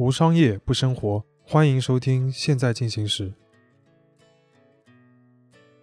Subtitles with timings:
[0.00, 3.28] 无商业不生活，欢迎收听《现在进行时》。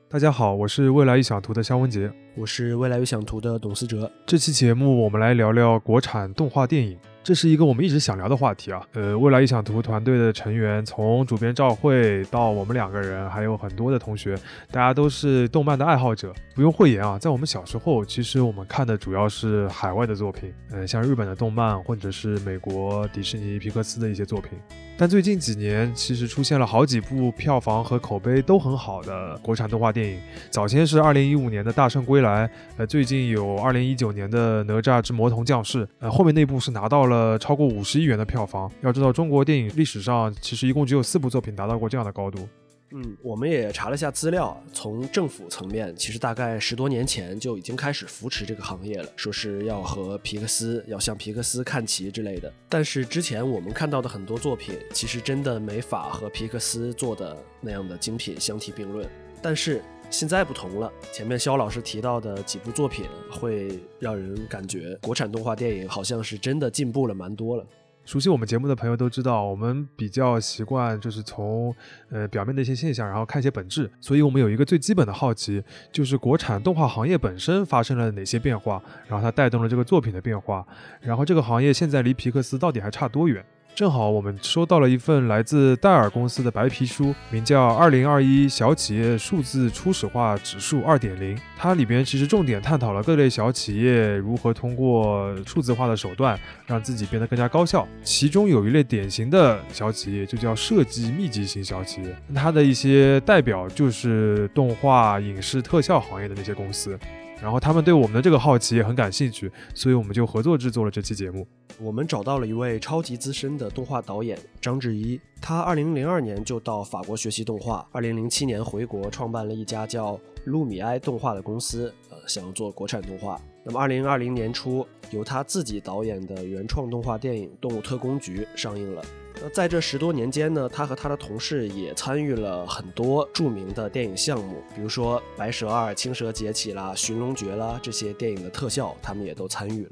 [0.10, 4.12] 大家好，我是未来一小图的肖文杰，我是未来有想图的董思哲。
[4.24, 6.96] 这期节目我们来聊聊国产动画电影。
[7.24, 14.34] 这是一个我们一直想聊的话题啊，呃，未来有想图团队的成员，从主编赵慧到我们两个人，还有很多的同学，
[14.72, 16.34] 大家都是动漫的爱好者。
[16.56, 24.52] 不用讳言啊，在我们小时候，其实我们看的主要是海外的作品，嗯，像日本的动漫，或者是美国迪士尼、皮克斯的一些作品。
[25.00, 30.18] 但最近几年，其实出现了好几部票房和口碑都很好的国产动画电影。
[30.50, 37.36] 早先是二零一五年的大圣归来，来呃，最近有二零一九年的哪吒之魔童降世，呃，后面那部是拿到了。
[37.48, 38.70] 超过五十亿元的票房。
[38.82, 42.46] 要知道，中国电影历史上其实一共只有四部作品达到过这样的高度。
[42.92, 52.52] 嗯，我们也查了下资料，从政府层面，其实大概十多年前就已经开始扶持这个行业了，说是要和皮克斯，要向皮克斯看齐之类的。
[52.68, 59.08] 但是之前我们看到的很多作品，其实真的没法和皮克斯做的那样的精品相提并论。
[59.42, 67.66] 但是现在不同了，前面肖老师提到的几部作品，会让人感觉国产动画电影好像是真的进步了蛮多了。
[68.06, 71.76] 熟悉我们节目的朋友都知道，我们比较习惯就是从
[72.10, 73.92] 呃表面的一些现象，然后看一些本质。
[74.00, 80.66] 所以我们有一个最基本的好奇，就是国产动画行业本身发生了哪些变化，然后它带动了这个作品的变化，
[81.02, 83.46] 然后这个行业现在离皮克斯到底还差多远？
[83.78, 91.38] 正好我们收到了一份来自戴尔公司的白皮书，名叫《二零二一小企业数字初始化指数二点零》。
[91.56, 97.88] 它里边其实重点探讨了各类小企业如何通过数字化的手段让自己变得更加高效。
[98.02, 102.16] 其中有一类典型的小企业，就叫设计密集型小企业。
[102.34, 106.98] 它的一些代表就是动画、影视特效行业的那些公司。
[107.42, 111.48] 然后他们对我们的这个好奇也很感兴趣，所以我们就合作制作了这期节目。
[111.80, 123.40] 我们找到了一位超级资深的动画导演张志一，他2002年就到法国学习动画，2007年回国创办了一家叫路米埃动画的公司，呃，想要做国产动画。
[123.64, 129.04] 那么2020年初，由他自己导演的原创动画电影《动物特工局》上映了。
[129.42, 139.92] 那在这十多年间呢，他和他的同事也参与了很多著名的电影项目，比如说《白蛇二》《青蛇劫起》啦，《寻龙诀》啦这些电影的特效，他们也都参与了。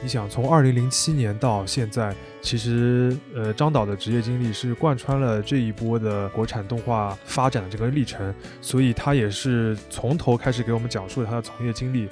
[0.00, 12.08] 你想，从二零零七年到现在，其实呃，张导的职业经历是贯穿了这一波的国产动画发展的这个历程，所以他也是从头开始给我们讲述了他的从业经历，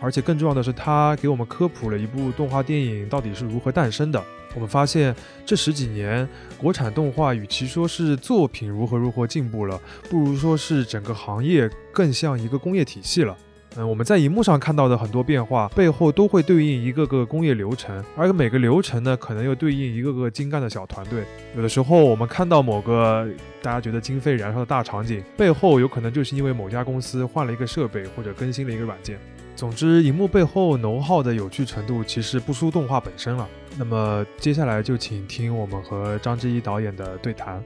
[0.00, 4.20] 而且更重要的是，他给我们科普了一部动画电影到底是如何诞生的。
[4.54, 5.14] 我们发现，
[5.44, 13.36] 这十几年国产动画与其说是作品如何如何进步了，不如说是整个行业更像一个工业体系了。
[13.76, 21.22] 嗯，我们在荧幕上看到的很多变化，背后都会对应一个个工业流程，而每个流程呢，可能又对应一个个精干的小团队。
[21.54, 23.28] 有的时候，我们看到某个
[23.60, 29.18] 大家觉得经费燃烧的大场景，背后有可能就是因为某家公司换了一个设备或者更新了一个软件。
[29.58, 33.48] 总之，荧幕背后浓厚的有趣程度，其实不输动画本身了。
[33.76, 37.60] 那么接下来就请听我们和张之一导演的对谈。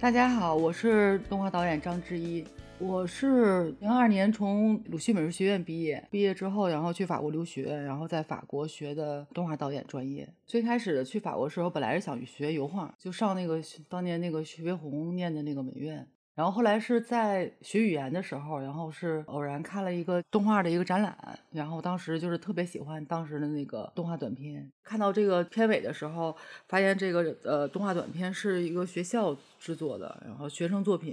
[0.00, 2.44] 大家好，我是动画导演张之一。
[2.80, 10.28] 我是零二年从鲁迅美术学院毕业，毕业之后然后去法国留学，然后在法国学的动画导演专业。
[10.44, 16.04] 最开始去法国的时候，本来是想学油画，就上那个当年那个徐悲鸿念的那个美院。
[16.38, 24.70] 然后后来是在学语言的时候，然后是偶然看了一个动画的一个展览，然后当时就是特别喜欢当时的那个动画短片。
[24.84, 26.36] 看到这个片尾的时候，
[26.68, 31.12] 发现这个呃动画短片是一个学校制作的，然后学生作品。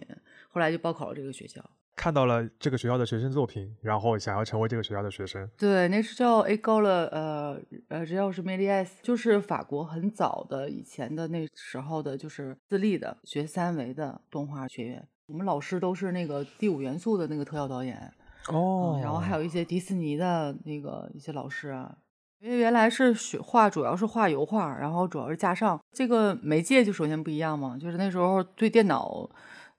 [0.50, 1.60] 后来就报考了这个学校。
[1.96, 5.50] 看到了这个学校的学生作品，然后想要成为这个学校的学生。
[5.58, 15.08] 对，那是叫 A 高了，呃呃，这要是 Medias，就是法国很早的以前的那时候的，就是私立的学三维的动画学院。
[15.28, 18.12] 我们老师都是那个第五元素的那个特效导演
[18.50, 21.98] 哦，然后还有一些迪士尼的那个一些老师啊，
[22.40, 29.28] 因为原来是学画，主要是画油画，然后主要是架上这个媒介就首先不一样嘛，就是那时候对电脑，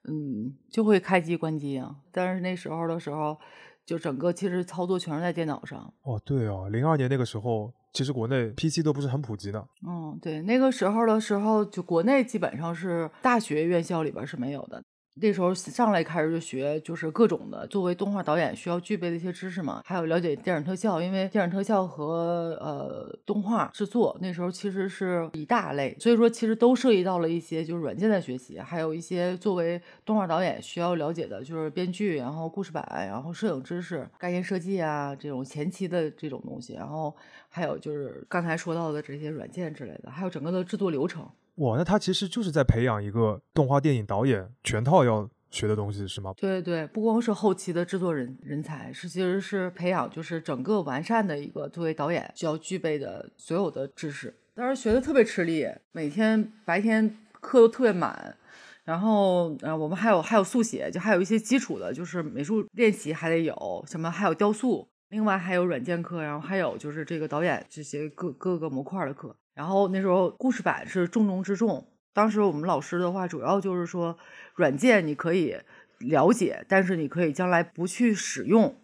[0.03, 3.37] 嗯，就会开机关机啊，但是那时候的时候，
[3.85, 5.93] 就整个其实操作全是在电脑上。
[6.03, 9.65] 哦，对哦，零二年那个时候，其实国内 PC 都不是很普及的。
[9.87, 14.83] 嗯，对，那个时候的时候，就国内基本上是大学院校里边是没有的。
[15.19, 37.15] 那时候上来开始就学，就是各种的作为动画导演需要具备的一些知识嘛，还有了解电影特效，因为电影特效和呃动画制作那时候其实是一大类，所以说其实都涉及到了一些就是软件的学习，还有一些作为动画导演需要了解的，就是编剧，然后故事板，然后摄影知识、概念设计啊这种前期的这种东西，然后
[37.49, 41.27] 还有就是刚才说到的这些软件之类的，还有整个的制作流程。
[41.57, 46.33] 哇，那他其实就是在培养一个动画电影导演全套要学的东西，是吗？
[46.37, 54.35] 对对，不光是后期的制作人人才，是其实是培养就是整个完善的一个作为导演需要具备的所有的知识。
[54.53, 58.35] 当时学的特别吃力，每天白天课都特别满，
[58.83, 69.35] 然后呃我们还有还有速写，就还有一些基础的，就是美术练习还得有什么，还有雕塑，另外还有软件课，然后还有就是这个导演这些各各个模块的课。
[69.57, 71.83] 然后那时候故事版是重中之重。
[72.13, 74.15] 当时我们老师的话，主要就是说，
[74.53, 75.57] 软件你可以
[75.97, 78.75] 了解，但是你可以将来不去使用。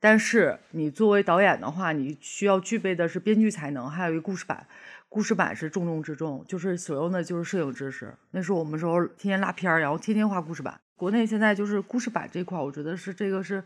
[0.00, 4.66] 但是你作为导演的话，你需要具备的是编剧才能，还有一故事版。
[5.10, 8.14] 故事版是重中之重，就是所用的就是摄影知识。
[8.30, 10.80] 那时候我们时候天天拉片儿，然后天天画故事版。
[10.96, 13.62] 国内现在就是故事版这块，我觉得是这个是，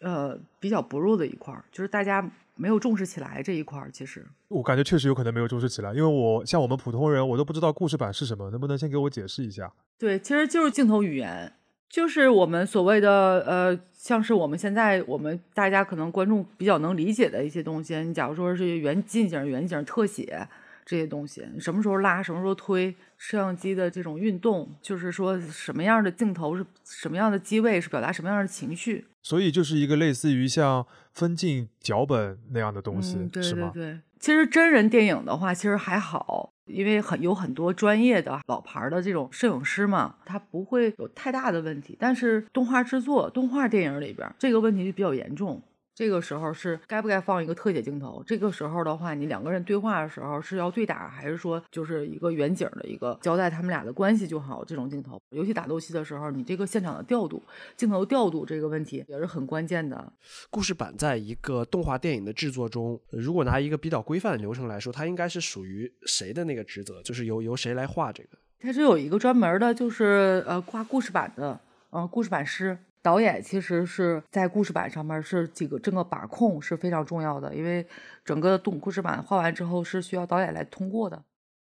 [0.00, 2.28] 呃，比较薄弱的一块，就是大家。
[2.60, 9.72] 没有重视起来这一块儿，其实我感觉确实有可能没有重视起来，因为我像我们普通人，我都不知道故事版是什么，能不能先给我解释一下？
[9.98, 11.50] 对，其实就是镜头语言，
[11.88, 17.96] 就是我们所谓的呃，像是我们现在我们大家可能观众比较能理解的一些东西。
[18.04, 20.46] 你假如说是远近景、远景、特写
[20.90, 29.06] 这些东西，你什么时候拉，什么时候推，摄像机的这种运动，就是说什么样的镜头是什么样的机位是表达什么样的情绪。
[29.22, 33.70] 所以就是一个类似于像分镜脚本那样的东西，是吗？
[33.72, 41.96] 对，其实真人电影的话，其实还好，因为很有很多专业的老牌的这种摄影师嘛，他不会有太大的问题。
[42.00, 45.62] 但是动画制作、动画电影里边，这个问题就比较严重。
[45.94, 48.22] 这个时候是该不该放一个特写镜头？
[48.26, 54.64] 这个时候的话，你两个人对话的时候是要对打，还是说就是一个远景的一个交代他们俩的关系就好？
[54.64, 57.42] 这种镜头，尤其打斗戏的时候，你这个现场的调度、
[57.76, 60.12] 镜头调度这个问题也是很关键的。
[60.48, 67.02] 故事板在一个动画电影的制作中，如果拿一个比较规范的流程来说，它应该是属于谁的那个职责？
[67.02, 68.38] 就是由由谁来画这个？
[68.60, 71.60] 它是有一个专门的，就是呃挂故事板的，
[71.90, 72.78] 嗯，故事板师。
[73.02, 77.86] 导演其实是在故事板上面是几个整个把控是非常重要的，因为
[78.24, 81.22] 整个动故事板画完之后是需要导演来通过的。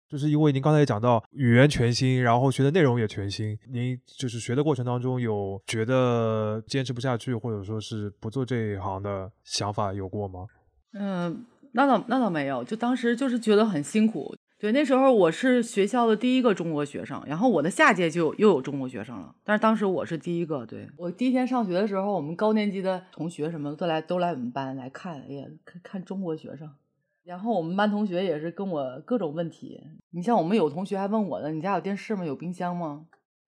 [0.08, 10.40] 就是因为您刚才也讲到语言全新，然后学的内容也全新，您就是学的过程当中有觉得坚持不下去，或者说是不做这一行的想法有过吗？
[10.92, 14.36] 嗯，那倒那倒没有，就当时就是觉得很辛苦。
[14.62, 20.64] 对，那时候我是学校的第一个中国学生，然后我的下届就又有中国学生了，但是当时我是第一个。
[20.64, 26.70] 对我第一天上学的时候，我们高年级的同学什么都来都来我们班来看，哎呀，看看中国学生。
[27.24, 29.80] 然后我们班同学也是跟我各种问题，
[30.12, 32.24] 你像我们有同学还问我呢，你家有电视吗？
[32.24, 33.06] 有冰箱吗？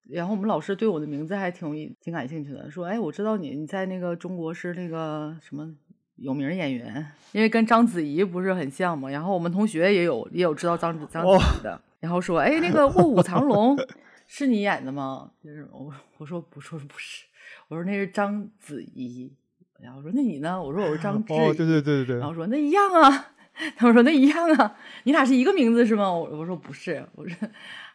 [0.09, 5.77] 然后我们老师对我的名字还挺挺感兴趣的，说，哎，我知道你你在那个中国是那个什么。
[6.15, 9.09] 有名演员，因为跟章子怡不是很像嘛。
[9.09, 13.75] 然后我们同学也有也有知道章子章子怡的，然后说：“哎，那个《卧虎藏龙》
[14.27, 17.25] 是你演的吗？”就是我我说不说不是，
[17.67, 19.33] 我说那是章子怡。
[19.79, 20.61] 然后说那你呢？
[20.61, 21.33] 我说我是张志。
[21.33, 22.17] 哦，对对对对对。
[22.17, 23.31] 然后说那一样啊。
[23.77, 26.11] 他们说那一样啊，你俩是一个名字是吗？
[26.11, 27.47] 我我说不是，我说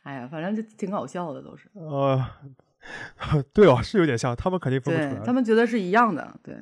[0.02, 1.69] 哎呀，反正就挺搞笑的都是。
[1.75, 2.25] 呃，
[3.52, 5.26] 对哦，是有点像，他们肯定分不出来。
[5.26, 6.56] 他们觉得是一样的，对。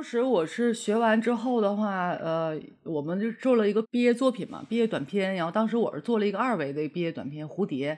[0.00, 5.34] 当时我是学完之后的话，呃，我们就做了一个毕业作品嘛，毕业短片。
[5.34, 7.94] 然后当时我是做了一个二维的毕业短片《蝴蝶》，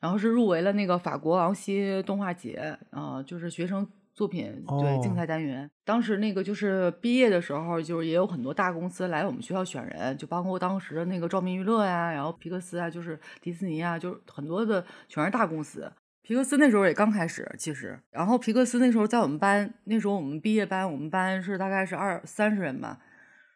[0.00, 5.70] 然后是入围了那个法国昂西动画节啊，就是学生作品对竞赛单元。
[5.84, 15.88] 当时那个就是毕业的时候，就是也有很多大公司来我们学校选人，就包括当时的那个照明娱乐呀，然后皮克斯啊，就是迪士尼啊，就是很多的全是大公司。
[16.28, 23.00] 皮克斯那时候也刚开始，其实，然后皮克斯那时候在我们班，那时候我们毕业班，我们班是大概是二三十人吧，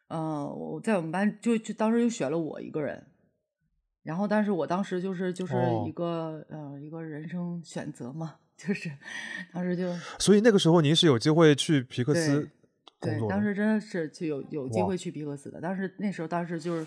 [0.08, 3.04] 嗯，我在我们班就就当时就选了我一个人，
[4.02, 5.54] 然后但是我当时就是就是
[5.86, 8.90] 一个呃一个人生选择嘛，就是
[9.52, 12.48] 当时就，所以那个时候您是有机会去皮克斯
[12.98, 16.86] 对，当时真的是就有有机会去皮克斯的，但是那时候当时就是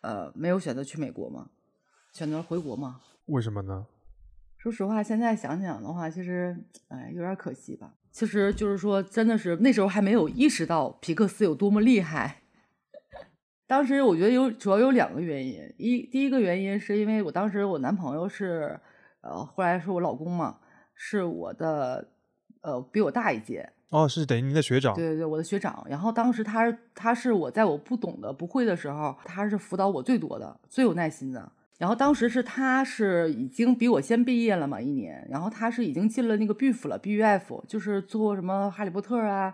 [0.00, 1.48] 呃没有选择去美国嘛，
[2.12, 3.86] 选择回国嘛，为什么呢？
[4.62, 7.92] 说实话，现在想想的话，其实，哎，有点可惜吧。
[8.12, 12.42] 其实就是说，真的是那时候还没有意识到皮克斯有多么厉害。
[13.66, 18.78] 当时我觉得有主要有两个原因，一第一个原因是因为我当时我男朋友是，
[19.22, 20.58] 呃，后来是我老公嘛，
[20.94, 22.06] 是我的，
[22.60, 23.68] 呃，比我大一届。
[23.88, 24.94] 哦，是等于您的学长。
[24.94, 25.84] 对对对，我的学长。
[25.90, 31.50] 然后当时他他是我在我不懂的、不会的时候，他是辅导我最多的、最有耐心的。
[31.82, 39.52] 然后当时是他是已经比我先毕业了嘛一年，然后他是已经进了那个 BUF 了，BUF 就是做什么哈利波特啊。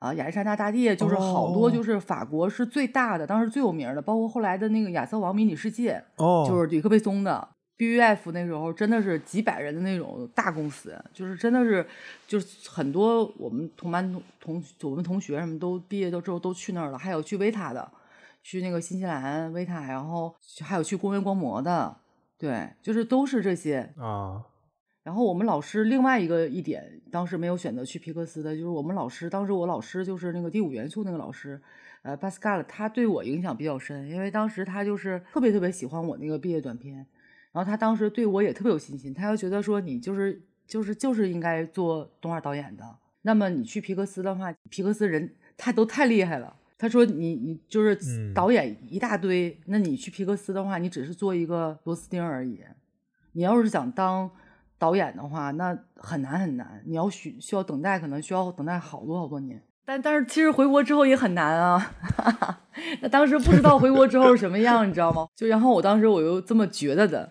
[0.00, 7.46] 啊，亚历山大大帝就是好多，就是法国是最大的，当时最有名的，包括后来的那个亚瑟王迷你世界，哦，就是吕克贝松的
[7.78, 11.86] BUF 那时候真的是几百人的那种大公司，就是真的是，
[12.26, 14.10] 就是很多我们同班
[14.40, 17.86] 同同我们同学什么都毕业都之后都去那儿了，还有去维塔的，
[18.42, 21.96] 去那个新西兰维塔，然后还有去公园观摩的，
[22.38, 24.44] 对，就是都是这些啊。
[25.02, 31.60] 然后我们老师另外一个一点，当时没有选择去皮克斯的，就是我们老师当时我老师就是那个第五元素那个老师，
[32.02, 36.94] 呃，巴斯卡尔，他对我影响比较深，因为当时他就是特别特别喜欢我那个毕业短片，
[37.50, 42.84] 然后他当时对我也特别有信心，他就觉得说你就是就是就是应该做动画导演的，
[43.22, 52.60] 那么你去皮克斯的话，皮克斯人他都太厉害了，他说你你就是导演一大堆，那你去皮克斯的话，你只是做一个螺丝钉而已，
[53.32, 54.30] 你要是想当。
[54.80, 59.62] 导演的话，那很难很难，你要需需要等待，可能需要等待好多好多年。
[59.84, 61.92] 但但是其实回国之后也很难啊。
[63.02, 65.28] 那当时不知道回国之后是什么样，你知道吗？
[65.36, 67.30] 就然后我当时我又这么觉得的。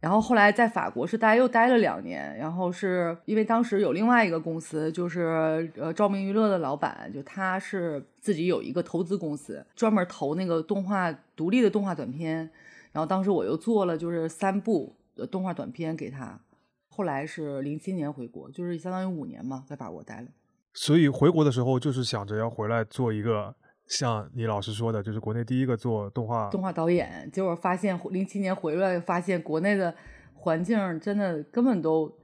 [0.00, 12.50] 然后后来在法国是待又待了两年，然后是因为当时有另外一个公司，就是呃照明娱乐的老板，就他是自己有一个投资公司，专门投那个动画独立的动画短片。
[12.92, 14.96] 然后当时我又做了就是三部
[15.30, 16.40] 动画短片给他。
[16.88, 20.26] 后来是零七年回国，就是相当于五年嘛，在法国待了。
[20.72, 23.54] 所以回国的时候，就是想着要回来做一个
[23.90, 27.28] 像你老师说的，就是国内第一个做动画动画导演。
[27.30, 29.94] 结果发现零七年回来，发现国内的
[30.32, 32.16] 环境真的根本都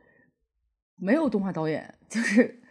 [0.97, 2.63] 没有动画导演，就是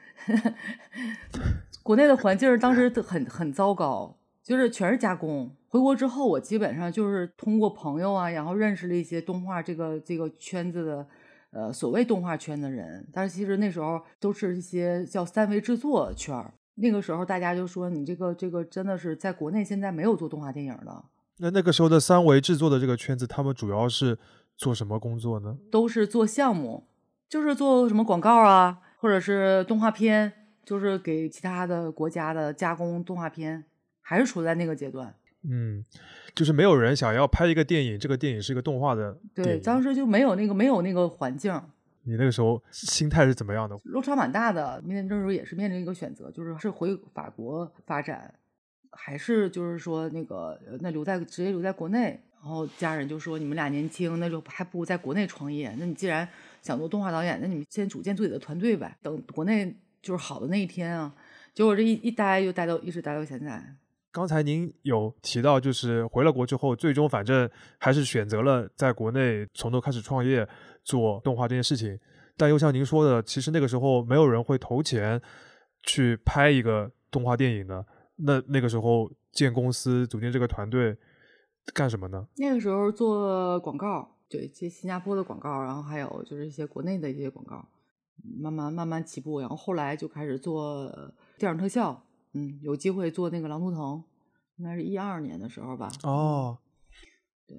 [1.83, 5.55] 国内的环境当时很很糟糕，就是全是加工。
[5.67, 11.07] 回国之后，我基本上就是通过朋友啊，然后认识了一些动画这个这个圈子的。
[11.51, 16.53] 呃，所谓动画圈的人，但是其实那时候都是一些叫三维制作圈儿。
[16.75, 21.05] 那个时候大家就说，你这个这个真的是在国内现在没有做动画电影的。
[21.37, 24.17] 那那个时候的三维制作的这个圈子，他们主要是
[24.55, 25.57] 做什么工作呢？
[25.71, 26.87] 都是做项目，
[27.27, 30.31] 就是做什么广告啊，或者是动画片，
[30.63, 33.65] 就是给其他的国家的加工动画片，
[34.01, 35.15] 还是处在那个阶段。
[35.43, 35.83] 嗯。
[36.33, 39.17] 就是没有人想要拍一个电影，这个电影是一个动画的。
[39.33, 41.53] 对，当时就没有那个没有那个环境。
[42.05, 43.77] 你那个时候心态是怎么样的？
[43.83, 44.81] 落差蛮大的。
[44.85, 48.33] 面临这时候也是面临一个选择，就是是回法国发展，
[48.91, 52.21] 还是就是说那个那留在直接留在国内。
[52.41, 55.73] 然后家人就说：“你们俩年轻，那就还不如在国内创业。
[55.79, 56.29] 那你既然
[56.61, 61.11] 想做动画导演，那你们先组建自己的团队呗，等国内就是好的那一天啊。”
[61.55, 63.75] 结果这一一待就待到一直待到现在。
[64.11, 70.47] 刚才您有提到，就是回了国之后，最终反正还是选择了在国内从头开始创业
[70.85, 71.99] 做动画这件事情。
[72.37, 75.21] 但又像您说的，其实那个时候没有人会投钱
[75.83, 77.85] 去拍一个动画电影的。
[78.17, 80.95] 那那个时候建公司、组建这个团队
[81.73, 82.25] 干什么呢？
[82.37, 87.67] 那个时候做广告，对，接新加坡的广告，然后还有就是一些国内的一些广告，
[88.39, 89.41] 慢慢慢慢起步。
[89.41, 90.89] 然后后来就开始做
[91.37, 92.01] 电影特效。
[92.33, 93.79] 嗯，有机会做那个《狼图腾》，
[94.57, 95.89] 应该是一二年的时候吧。
[96.03, 96.57] 哦，
[97.47, 97.57] 对，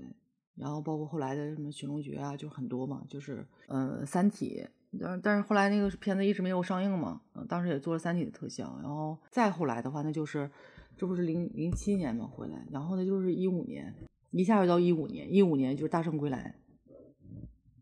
[0.57, 4.65] 然后包括后来的什么《寻龙诀》啊，就很多嘛，就是呃，《三体》，
[5.01, 10.51] 但但是后来那个片子一直没有上映嘛，嗯，当时也做了《三体》的特效，然后再后来的话，那就是
[10.97, 13.95] 这不是零零七年嘛回来，然后呢就是一五年，
[14.31, 16.55] 一下就到一五年，一五年就是《大圣归来》，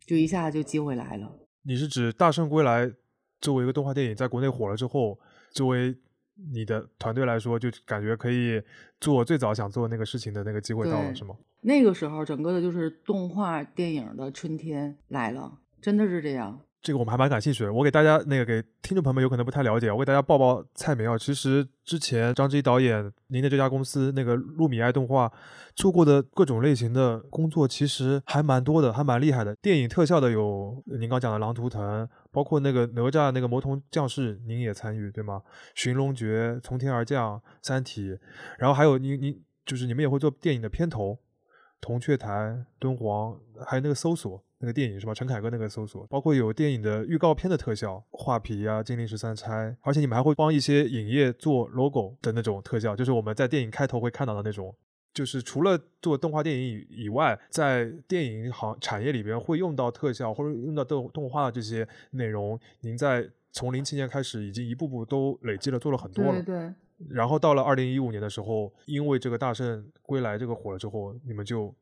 [0.06, 1.32] 就一下就机会来了。
[1.62, 2.86] 你是指《大圣归来》
[3.40, 5.18] 作为一个动画电影在国内火了之后，
[5.52, 5.96] 作为
[6.52, 8.60] 你的团队来说，就感觉可以
[9.00, 11.36] 做最早想做那个事情的那个机会到了，是吗？
[11.66, 16.60] 那个时候，整个的就是动画电影的春天来了，真的是这样。
[16.82, 17.72] 这个我们还蛮感兴趣的。
[17.72, 21.16] 我给大家那个给听众朋友们有可能不太了解，我给大家报报菜名啊。
[21.16, 25.32] 其实之前张之一导演您的这家公司那个路米爱动画
[25.74, 29.56] 做过的各种类型的工作，其实还蛮多的，还蛮厉害的。
[29.62, 35.40] 电影特效的有您刚讲的《狼图腾》，包括那个哪吒那个魔童降世，您也参与对吗？
[35.74, 38.10] 《寻龙诀》《从天而降》《三体》，
[38.58, 41.12] 然后还有您您就是你们也会做电影的片头，
[41.84, 42.30] 《铜雀台》
[42.78, 44.42] 《敦煌》，还有那个搜索。
[44.60, 45.12] 那个电影是吧？
[45.12, 54.74] 陈凯歌那个搜索，包括有电影的预告片的特效、画皮啊、金陵十三钗，而且你们还会帮一些影业做 logo 的那种特效，就是我们在电影开头会看到的那种
[55.12, 66.42] 就是除了做动画电影以以外，在电影行产业里边会用到特效或者用到动动画这些内容，您在从零七年开始已经一步步都累积了做了很多了。
[66.42, 66.72] 对对，
[67.10, 71.74] 然后到了二零一五年的时候，因为这个《大圣归来》这个火了之后，你们就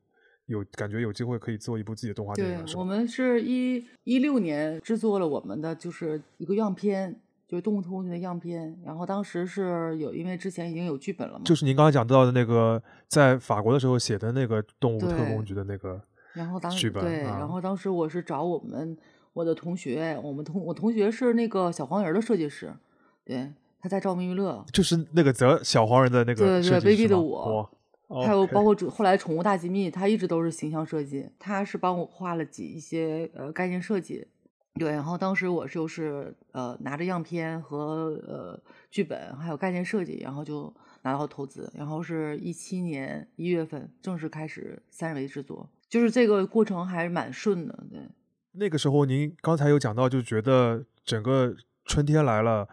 [0.47, 2.83] 有感觉有机会可以做一部自己的动画电影了，对，我？
[2.83, 8.77] 们是一一六年制作了我们的就是一个样片，就是动物特工局的样片。
[8.83, 16.01] 然后当时是有，因为之前已经有剧本了嘛，就是您刚才讲到的那个在法国的时候写的那个动物特工局的那个，
[16.33, 18.97] 然后当时对，啊然后当时我是找我们
[19.31, 22.73] 我的同学，我们同我同学是那个小黄人的设计师，
[23.23, 23.53] 对，
[23.83, 27.69] 他在照明娱乐，就是那个泽小黄人的那个对对个设计 Baby 的我
[28.25, 34.25] 还有包括主后来宠物大机密，他一直都是形象设计，他是帮我画了几一些呃概念设计。
[34.75, 38.57] 对，然后当时我就是呃拿着样片和呃
[38.89, 47.99] 剧本还有概念设计，然后就拿到投资，然后是一七年一月份正式开始三维制作，就是这个过程还是蛮顺的，对。
[48.53, 52.69] 那个时候您刚才有讲到，就觉得整个春天来了。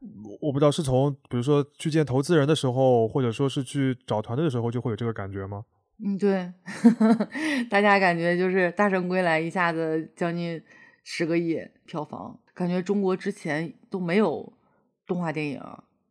[0.00, 5.64] 我我不知道是从比如说去见投资人的时候，或者说是去找团队的时候，就会有这个感觉吗？
[6.04, 6.52] 嗯，对，
[7.68, 10.62] 大家感觉就是《大圣归来》一下子将近
[11.02, 14.52] 十个亿票房，感觉中国之前都没有
[15.06, 15.60] 动画电影。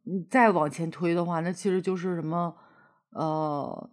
[0.03, 2.53] 你再往前推的话，那其实就是什么，
[3.11, 3.89] 呃，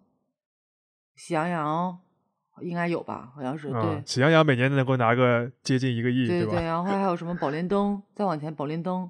[1.15, 1.97] 喜羊羊
[2.61, 3.31] 应该有吧？
[3.33, 6.33] 好像是对嗯，喜羊羊每年能够拿个接近一个亿，吧？
[6.33, 9.09] 对对，然后还有什么宝莲灯，再往前宝莲灯，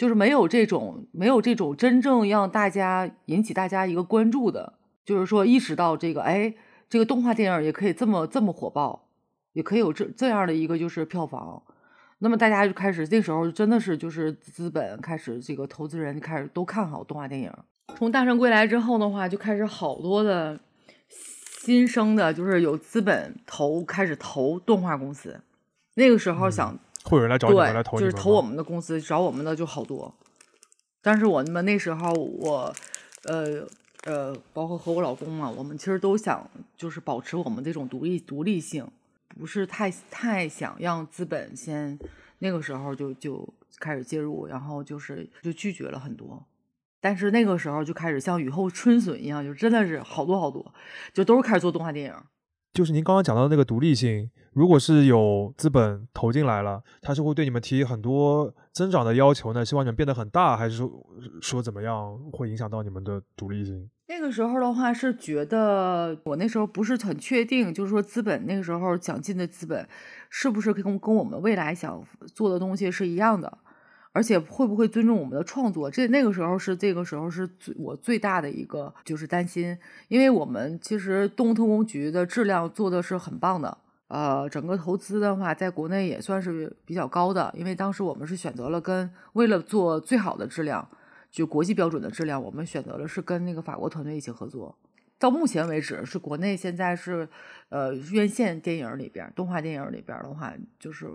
[0.00, 4.72] 就是没有这种没有这种真正让大家引起大家一个关注的，
[5.04, 6.54] 就是说意识到这个，哎，
[6.88, 9.10] 这个动画电影也可以这么这么火爆，
[9.52, 11.62] 也可以有这这样的一个就是票房。
[12.20, 17.52] 那么大家就开始那时候真的是就是资本开始这个投资人开始都看好动画电影。
[17.98, 20.58] 从《大圣归来》之后的话，就开始好多的
[21.62, 25.42] 新生的，就是有资本投开始投动画公司。
[25.96, 26.78] 那个时候想
[27.10, 30.14] 会有人来找你们来，投你们就是投我们的公司，找我们的就好多。
[31.02, 32.72] 但是我们那时候我，
[33.24, 33.66] 呃
[34.04, 38.86] 呃，包括和我老公嘛，我们其实都想就是保持我们这种独立独立性，
[39.38, 41.98] 不是太太想让资本先
[42.38, 46.46] 那个时候就就开始介入，然后就是就拒绝了很多。
[47.00, 50.72] 但是那个时候就开始像雨后春笋一样，就真的是好多好多，
[51.12, 52.14] 就都是开始做动画电影。
[52.74, 59.64] 就是您刚刚讲到的那个独立性，如果是有资本投进来了，他是会对你们提很多增长的要求呢？
[59.64, 61.06] 希望你们变得很大，还是说
[61.40, 63.88] 说怎么样会影响到你们的独立性？
[64.08, 69.88] 那个时候的话是觉得，我那时候不是很确定，就是说资本那个时候想进的资本，
[70.28, 73.58] 是不是跟跟我们未来想做的东西是一样的，
[74.10, 75.88] 而且会不会尊重我们的创作？
[75.88, 83.78] 这那个时候是这个时候是最我最大的一个就是担心，因为我们其实动物特工局的质量做的是很棒的。
[84.10, 90.88] 呃，整个投资的话，在国内也算是比较高的，因为当时我们是选择了跟为了做最好的质量，
[91.30, 94.76] 就国际标准的质量，我们选择了是跟那个法国团队一起合作。
[95.16, 97.28] 到目前为止，是国内现在是，
[97.68, 101.08] 呃，院线电影里边，动画电影里边的话，就是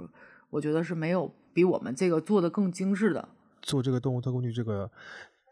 [0.50, 3.28] 我觉得是没有比我们这个做的更精致的。
[3.62, 4.90] 做这个动物特工局这个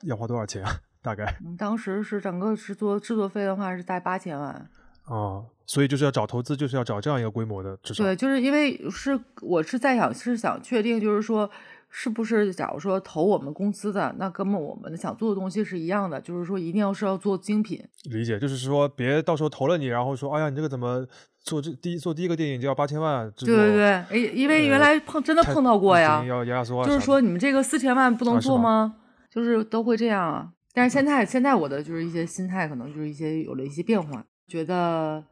[0.03, 0.71] 要花多少钱啊？
[1.01, 4.69] 大概嗯，当时是整个制作制作费的话是在八千万。
[5.05, 11.49] 啊、所以就是要找投资，就是要找这样一个规模的，至少对，就是因为是我是在想是想确定，就是说
[11.89, 17.83] 是不是假如说投我们公司的，那根本我们想做的东西是一样的，就是说一定要是要做精品。
[18.05, 21.05] 理解，就是说别到时候投了你，然后说，哎呀，你这个怎么
[21.41, 23.29] 做这第一做第一个电影就要八千万？
[23.37, 28.95] 对对对，诶，因为原呃来碰真的碰到过呀，要压缩啊就是说你们这个四千万不能啊是吗做吗？
[29.29, 30.49] 就是都会这样啊。
[30.73, 35.23] 但是现在现在我的就是一些心态，可能就是一些有了一些变化，觉得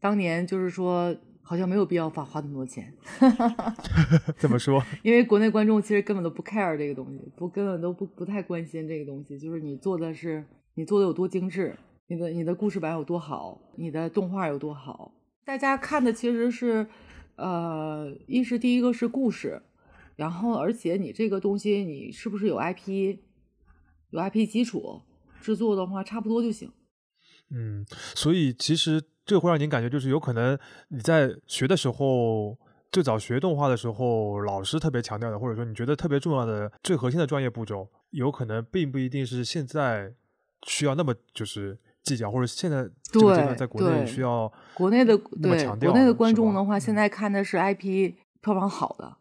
[0.00, 2.92] 当年就是说好像没有必要花花那么多钱，
[4.38, 15.12] 怎么说， 因为国内观众其实根本都不 care 这个东西，不根本都不不太关心这个东西，就是你做的是你做的有多精致，你的你的故事版有多好，你的动画有多好，
[15.44, 16.86] 大家看的其实是，
[17.36, 19.62] 呃，一是第一个是故事，
[20.16, 23.18] 然后而且你这个东西你是不是有 IP，
[24.10, 25.02] 有 IP 基础，
[25.40, 26.70] 制作的话差不多就行。
[27.50, 27.84] 嗯，
[28.14, 30.58] 所以其实这会让您感觉就是有可能
[30.88, 32.56] 你在学的时候，
[32.92, 40.12] 最早学动画的时候，老师特别强调的，或者说你觉得特别重要的最核心的专业步骤，有可能并不一定是现在
[40.66, 49.16] 需要那么就是计较，或者现在这个阶段对在国内需要国内的对那么强调国内的观众的话，嗯现在看的是 IP 票房好的，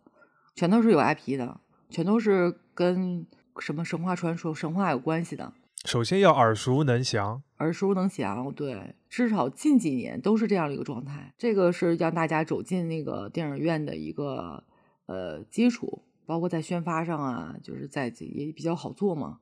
[0.55, 3.25] 全都是有 IP 的，全都是跟
[3.59, 5.51] 什么神话传说、神话有关系的。
[5.85, 11.33] 首先要耳熟能详，耳熟能详，对，至少近几年都是这样的一个状态。
[11.37, 14.63] 这个是让大家走进那个电影院的一个
[15.05, 19.39] 呃基础，包括在宣发上啊，就是在也比较好做嘛。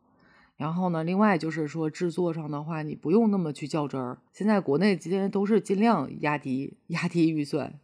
[0.57, 4.19] 然后呢，另外就是说制作上的话，你不用那么去较真儿。
[4.31, 7.79] 现在国内今天都是尽量压低压低预算。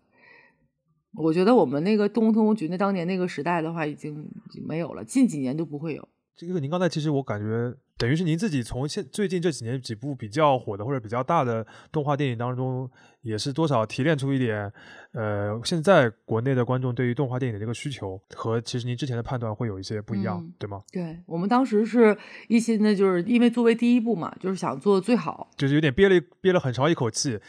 [1.15, 4.27] 我觉得我们那个动物特工局那当年那个时代的话，已经
[4.67, 6.07] 没有了，近几年都不会有。
[6.35, 12.89] 这个您刚才其实我感觉，等于是您自己从现最近这几年几部比较火的或者比较大的动画电影当中，
[13.21, 14.71] 也是多少提炼出一点，
[15.11, 20.81] 呃，现在国内的观众对于动画电影的这个需求和其实您之前的判断会有一些不一样，对吗？
[20.91, 27.39] 对我们当时是一心的，就是因为作为第一部嘛，就是想做最好，就是有点憋了憋了很长一口气，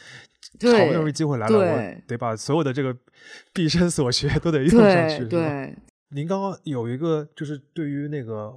[0.61, 2.94] 好不容易机会来了，我得把所有的这个
[3.52, 5.74] 毕生所学都得用上去，对。
[6.10, 8.52] 您刚刚有一个就是对于那个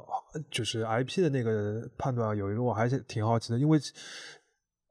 [0.52, 3.80] 就是 IP 的那个判断，有一个我还是挺好奇的，因为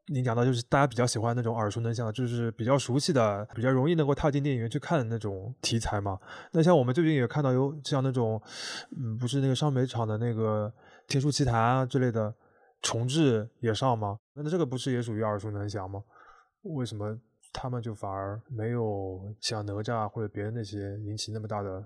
[0.08, 6.18] 您讲到就是大家比较喜欢那种耳熟能详，就是比较熟悉的、比较容易能够踏进电影院去看的那种题材嘛。
[6.52, 8.40] 那像我们最近也看到有像那种，
[8.96, 10.72] 嗯，不是那个上美厂的那个
[11.10, 12.34] 《天书奇谭》啊之类的
[12.82, 14.18] 重置也上吗？
[14.34, 16.02] 那这个不是也属于耳熟能详吗？
[16.62, 17.16] 为什么
[17.52, 21.84] 他们就反而没有像哪吒或者别的那些引起那么大的？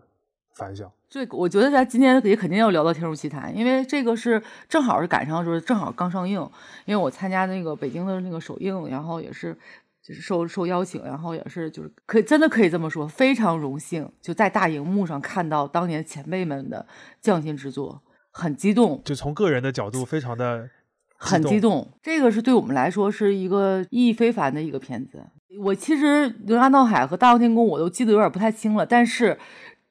[0.54, 6.38] 反响，这我觉得咱今天也肯定要聊到《天书奇谭》，因为这个是正好是赶上，就是正好刚上映。
[6.84, 9.56] 因为我参加那个北京的那个首映，然后也是
[10.02, 16.84] 就是受受邀请，然后也是就是可以真的可以这么说，非常荣幸就在大荧幕上看到当年前辈们的
[17.22, 19.00] 匠心之作，很激动。
[19.04, 20.68] 就从个人的角度，非常的
[21.16, 21.90] 很激动。
[22.02, 25.24] 这个是对我们来说是一个意义非凡的一个片子。
[25.62, 29.38] 我其实《哪吒闹海》和《大闹天宫》我都记得有点不太清了，但是。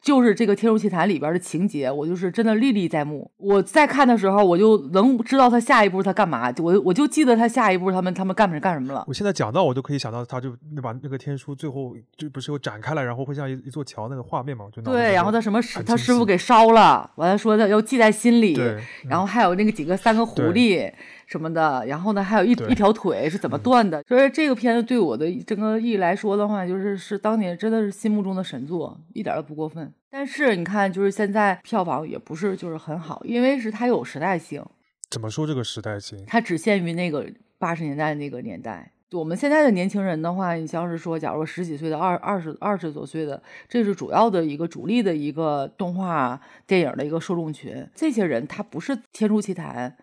[0.01, 3.29] 就是这个《天书奇谭》里边的情节，我就是真的历历在目。
[3.37, 6.53] 我在看的时候，我就能知道他下一步他干嘛。
[6.59, 9.03] 我我就记得他下一步他们他们干什干什么了。
[9.07, 14.65] 我现在讲到，我都可以想到，他就那把那个天书最后就不是又展开了，然后会像一一座桥那个画面嘛？
[14.71, 18.57] 就对，然后他什么师他师傅给烧了，完了说他要记在心里。
[19.03, 20.91] 然后还有那个几个三个狐狸。
[21.29, 24.03] 什么的，然后呢，还有一一条腿是怎么断的？
[24.07, 29.93] 所以这个片子对我的整个意义来说的话，就是是当年真的是心目中的神作，一点都不过分。
[30.09, 34.65] 但是你看，就是现在票房也不是就是很好，因为是它有时代性。
[35.11, 36.23] 怎么说这个时代性？
[36.25, 38.91] 它只限于那个八十年代那个年代。
[39.11, 47.87] 我们现在的年轻人的话，你像是说，假如十几岁的二二十二十多岁的，这是主要的一个主力的一个动画电影的一个受众群。
[47.93, 49.95] 这些人他不是《天书奇谭》。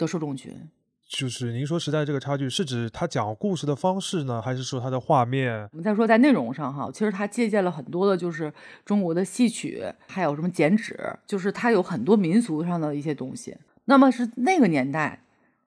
[0.00, 0.68] 的受众群，
[1.08, 5.68] 就是您说时代这个差距，是指他讲故事的方式呢，还是说他的画面？
[5.72, 8.52] 我们再说在内容上哈，其实他借鉴了很多的，就是
[8.84, 13.56] 中国的戏曲，还有什么剪纸，就是他有很多民俗上的一些东西。
[13.84, 15.24] 那么是那个年代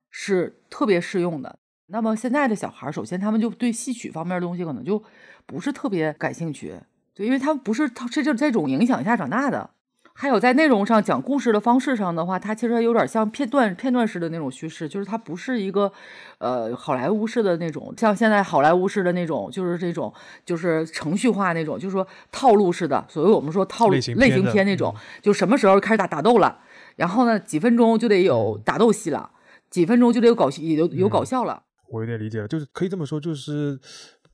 [0.09, 1.59] 是特别适用的。
[1.87, 5.03] 那么现在的小孩，首先他们就对戏曲方面的东西可能就
[5.45, 6.79] 不是特别感兴趣，
[7.13, 9.71] 对，因为他们不是他这这这种影响下长大的。
[10.15, 15.91] 还有在内容上讲故事的方式上的话，它其实有点像片段片段式的那种叙事，就是它不是一个，
[16.37, 20.13] 呃，好莱坞式的那种，像现在好莱坞式的那种，就是这种
[20.45, 24.15] 就是程序化那种，就是说套路式的，所谓我们说套路类型
[24.51, 26.59] 片那种，就什么时候开始打打斗了，
[26.95, 29.31] 然后呢几分钟就得有打斗戏了，
[29.71, 31.63] 几分钟就得有搞有有搞笑了。
[31.89, 33.79] 我有点理解了，就是可以这么说，就是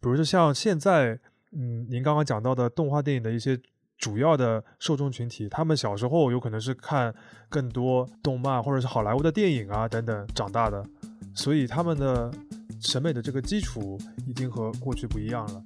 [0.02, 1.18] 比如说像现在，
[1.54, 3.58] 嗯，您刚刚讲到的动画电影的一些。
[4.00, 7.14] 主要的受众群体，他们小时候有可能是看
[7.50, 10.82] 更多动漫或者是好莱坞的电影啊等等长大的，
[11.36, 12.32] 所以他们的
[12.80, 15.62] 审美的这个基础已经和过去不一样了。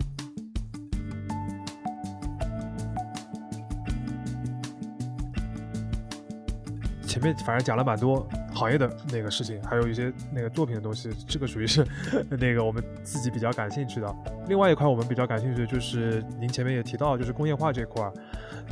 [7.08, 11.86] 前面反正讲了蛮多行业的那个事情，还有一些那个作品的东西，这个属于是
[12.40, 14.16] 那个我们自己比较感兴趣的。
[14.48, 18.12] 另外一块我们比较感兴趣的就是您前面也提到，就是工业化这块。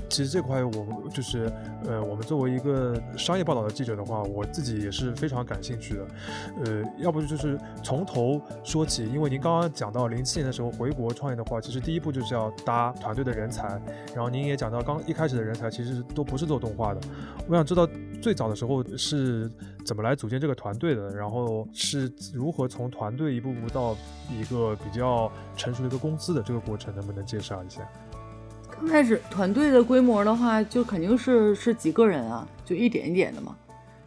[0.09, 1.51] 其实这块我们就是，
[1.85, 6.07] 呃，我们作为一个商业报道的记者的话，我自己也是非常感兴趣的。
[6.65, 13.81] 呃，要不就是从头说起，因为您刚刚讲到零七年的时候回国创业的话，其实第一步就是要搭团队的人才。
[14.13, 16.99] 然后您也讲到，刚一开始的人才其实都不是做动画的。
[17.47, 17.87] 我想知道
[18.21, 19.49] 最早的时候是
[19.85, 23.95] 怎么来组建这个团队的，然后是如何从团队一步步到
[24.29, 27.81] 一个比较成熟的一个公司的这个过程，能不能介绍一下？
[28.81, 33.55] 刚开始团队的规模的话，就肯定是是几个人啊，就一点一点的嘛。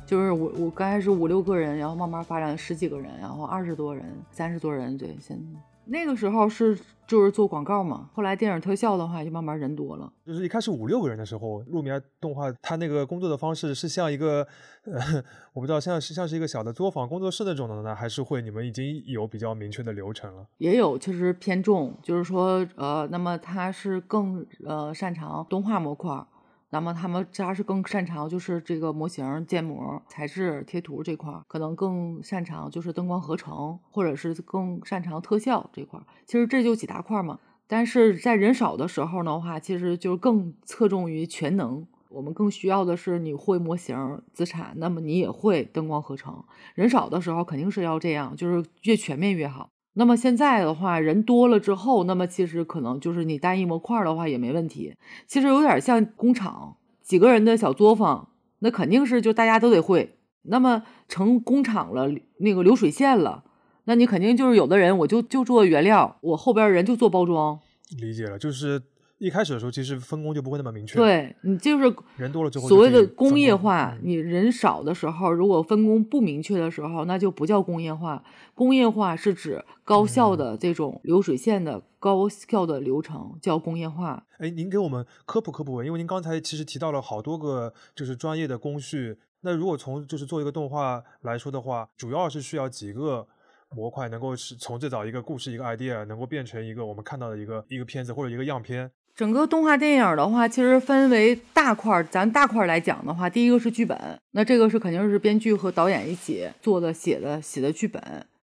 [0.04, 5.38] 就是我我刚开始五六个人，然后慢慢发展十几个人，然后二十多人、三十多人，对，现
[5.87, 10.11] 那个时候是就是做广告嘛，后来电影特效的话就慢慢人多了。
[10.27, 14.47] 就是一开始五六个人的时候，路米埃动画他那个工作的方式是像一个，
[14.85, 20.47] 呃，我不知道像是像是一个小的作坊工作室那种的呢，还是会你们已经有比较明确的流程了？
[20.59, 26.25] 也有其实偏重，就是说呃，那么他是更呃擅长动画模块。
[26.74, 36.02] 那么他们家是更擅长就是这个模型建模、材质、贴图这块儿，可能更擅长就是灯光合成，或者是更擅长特效这块儿。
[36.26, 37.38] 其实这就几大块嘛。
[37.68, 41.87] 但是在人少的时候的话，其实就更侧重于全能。
[42.08, 46.42] 我们更需要的是你会模型资产，那么你也会灯光合成。
[46.74, 49.70] 人少的时候肯定是要这样，就是越全面越好。
[49.94, 54.94] 那么现在的话，人多了之后，那么其实可能就是你单一模块的话也没问题。
[55.26, 58.28] 其实有点像工厂几个人的小作坊，
[58.59, 60.16] 那肯定是就大家都得会。
[60.42, 63.44] 那么成工厂了，那个流水线了，
[63.85, 67.61] 那你肯定就是有的人我就就做原料，我后边人就做包装。
[67.98, 68.83] 理解了，就是。
[69.24, 70.98] 一开始的时候，其实分工就不会那么明确。
[70.98, 78.22] 对你就是人多了之后，所谓的工业化，你人少的时候，如果分工不明确的时候，那就不叫工业化。
[78.54, 84.24] 工业化是指高效的这种流水线的高效的流程，叫工业化。
[84.38, 89.16] 哎，您给我们科普科普，因为您刚才其实提到了好多个就是专业的工序。
[89.40, 93.26] 那如果从就是做一个动画来说的话，主要是需要几个
[93.70, 98.90] 模块，能够是从最早一个故事一个 idea，能够变成一个我们看到的一个一个片子或者一个样片。
[99.16, 102.05] 整个动画电影的话，其实分为大块儿。
[102.05, 103.96] 咱大块儿来讲的话，第一个是剧本，
[104.33, 108.03] 那这个是肯定是编剧和导演一起做的、写的、写的剧本。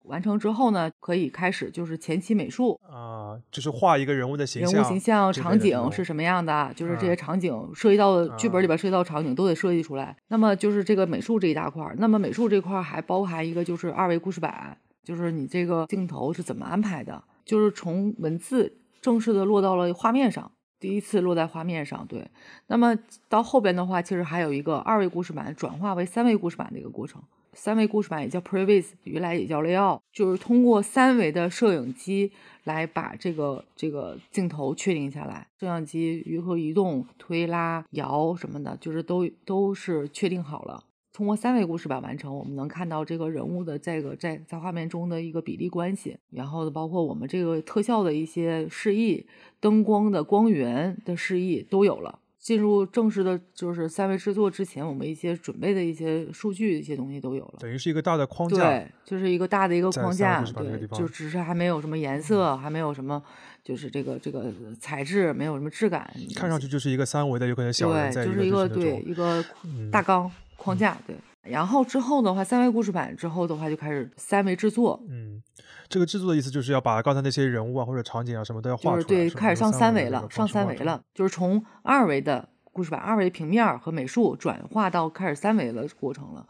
[0.05, 10.15] 完成之后呢，可以开始就是前期美术啊，就是画一个人物的形象、人物形象、场景是什么样的，就是这些场景涉及到的剧本里边涉及到场景都得设计出来。
[10.29, 11.95] 那么就是这个美术这一大块儿。
[11.99, 20.51] 那么美术这块儿还包含一个就是二维故事板，就是你这个镜头是怎么安排的，就是从文字正式的落到了画面上。
[20.85, 22.23] 第一次落在画面上，对。
[22.67, 22.95] 那么
[23.27, 27.19] 到后边的话，其实还有一个二维故事板转化为三维故事板的一个过程。
[27.53, 32.31] 三维故事板也叫 previs，原来也叫 layout，就是通过三维的摄影机
[32.65, 35.47] 来把这个这个镜头确定下来。
[35.59, 40.83] 摄像机如何移动、推拉、摇什么的，就是都都是确定好了。
[41.15, 49.25] 通过三维故事板完成，我们能看到这个人物的这个在在画面中的一个比例关系，然后包括我们这个特效的一些示意、
[49.61, 52.19] 灯光的光源的示意都有了。
[52.37, 57.53] 进入正式的就是三维制作之前，我们一些准备的一些数据、一些东西都有了。
[57.59, 63.23] 等于是一个大的框架，对，就是一个大的一个框架，对，就只是还没有什么颜色，还没有什么，
[63.63, 66.13] 就是这个这个材质，没有什么质感。
[66.35, 69.43] 看上去就是一个三维的，有可能小人在就是一个对一个
[69.89, 70.29] 大纲。
[70.65, 74.99] 框架对，然后之后的话，三维故事版之后的话就开始三维制作。
[75.07, 75.39] 嗯，
[75.87, 79.03] 这个制作的意思就是要把刚才那些人物啊或者场景啊什么都要画出来。
[79.03, 86.47] 对，开始上三维了，上三维了，就是从二维的故事版、二维平面和美术转化到开始三维的过程了。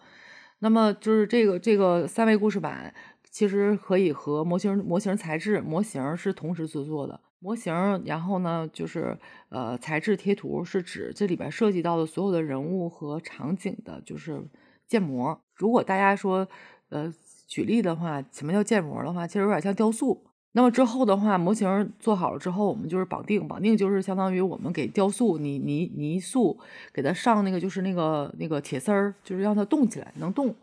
[0.59, 2.93] 那么就是这个这个三维故事版
[3.35, 7.19] 其实可以和模型模型材质模型是同时制作的。
[7.39, 7.73] 模型，
[8.05, 9.17] 然后呢，就是
[9.49, 14.41] 呃，材质贴图是指这里边涉及到的所有的人物和场景的，就是
[14.87, 15.37] 建模。
[15.53, 16.47] 如果大家说，
[16.87, 17.13] 呃，
[17.45, 20.23] 举例的话，什么叫建模的话，其实有点像雕塑。
[20.53, 26.57] 那么之后的话，模型做好了之后，我们就是绑定，绑定就是相当于我们给雕塑泥泥泥塑
[26.93, 30.55] 给它上那个就是那个那个铁丝儿，就是让它动起来，能动。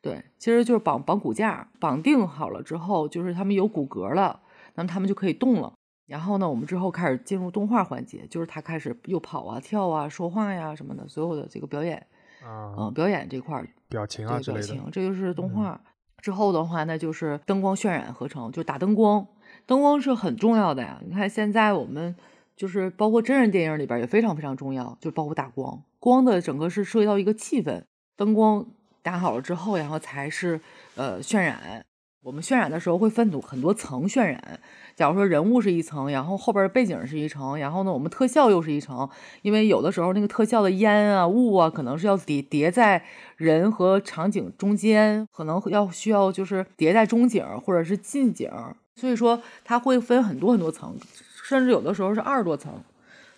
[0.00, 4.40] 对，其实就是绑绑骨架，绑定好了之后，就是他们有骨骼了，
[4.74, 5.72] 那么他们就可以动了。
[6.06, 12.06] 然后呢，我们之后开始进入动画环节，就是他开始又跑啊、跳啊、说话呀什么的，所有的这个表演，
[12.44, 15.80] 嗯，表演这块儿，表情啊之类的，表情，这就是动画。
[16.22, 19.24] 之后的话，那就是灯光渲染合成，就打灯光，
[19.66, 21.00] 灯光是很重要的呀。
[21.04, 22.16] 你看现在我们
[22.56, 27.84] 就是包括真人电影里边也非常非常重要，就包括打光，光的整个是涉及到一个气氛，
[28.16, 28.66] 灯光
[29.02, 30.60] 打好了之后，然后才是
[30.96, 31.84] 呃渲染。
[32.20, 34.60] 我们渲染的时候会分组很多层渲染，
[34.94, 39.08] 假如说人物是一层，然后后边背景是一层，然后呢我们特效又是一层，
[39.42, 43.02] 因为有的时候那个特效的烟啊雾啊可能是要叠叠在
[43.36, 48.50] 人和场景中间，可能要需要就是叠在中景或者是近景，
[48.96, 50.98] 所以说它会分很多很多层，
[51.44, 52.82] 甚至有的时候是二十多层、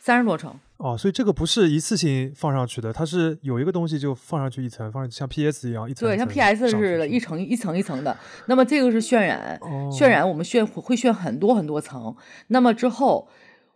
[0.00, 0.58] 三十多层。
[0.82, 6.08] 哦，所以这个不是一次性放上去的，它是有一个东西就放上去一层，放上像 PS 一样一层。
[6.08, 8.16] 对，像 PS 似的，一层一层一层的。
[8.46, 9.60] 那么这个是渲染，
[9.92, 12.16] 渲染我们渲会渲很多很多层，
[12.46, 13.28] 那么之后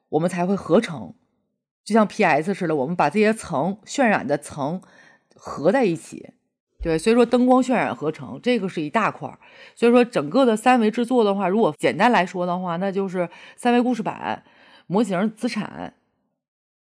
[0.09, 1.12] 我们才会合成，
[1.85, 4.81] 就像 PS 似的，我们把这些层渲染的层
[5.37, 6.31] 合在一起，
[6.83, 9.38] 对，所以说灯光渲染合成这个是一大块儿。
[9.77, 14.43] 所以说整个的三维制作的话，如果简单来说的话，那就是三维故事板、
[14.87, 15.93] 模型资产，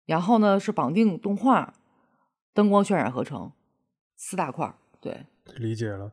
[0.06, 1.74] 然后呢是绑定动画、
[2.54, 3.52] 灯光渲染合成
[4.16, 4.74] 四大块儿。
[5.00, 6.12] 对，理解了。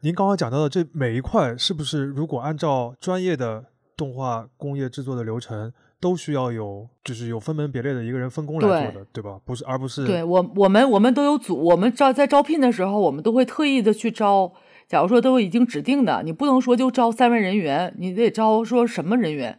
[0.00, 9.38] 您刚刚讲到的这每一块，是不是如果按照专业的动画工业制作的流程，都需要有就是有分门别类的一个人分工来做的，对吧？
[9.44, 14.52] 不是，而不是对我我们我们都有组，我们招在招聘的时候，我们都会特意的去招。
[14.88, 19.56] 假如说都已经指定的，你不能说就招三位人员，你得招说什么人员？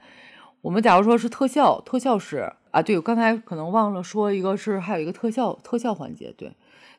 [0.62, 6.52] 我们假如说是特效特效师啊，对，我刚才可能忘了说一个是还有一个特效特效环节，对，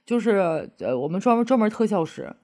[0.06, 2.34] 就是呃我们专门专门特效师。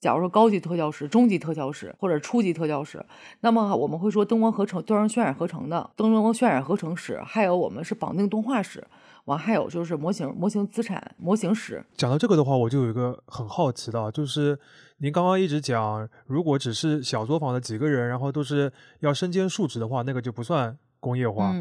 [0.00, 3.04] 假如说高级特效师、中级特效师或者初级特效师，
[3.40, 8.86] 那么我们会说灯光合成、灯光渲染合成的灯光渲染合成师，还有我们是绑定动画师，
[9.24, 11.84] 完还有就是模型模型资产模型师。
[11.96, 14.56] 讲到这个的话，我就有一个很好奇的，就是
[14.98, 21.54] 您刚刚一直讲，如果只是小作坊的几个人，然后都是要身兼数职的话，那个就不算工业化。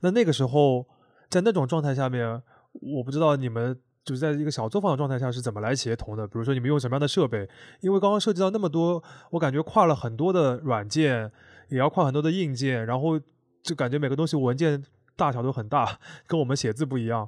[0.00, 0.86] 那那个时候
[1.28, 3.78] 在那种状态下面，我不知道你们。
[4.04, 6.26] 就是在一个小作坊的状态下是怎么来协同的？
[6.26, 7.48] 比如说你们用什么样的设备？
[7.80, 11.32] 因为刚刚涉及到那么多，我感觉跨了很多的软件，
[11.70, 13.18] 也要跨很多的硬件，然后
[13.62, 14.84] 就感觉每个东西文件
[15.16, 17.26] 大小都很大，跟我们写字不一样。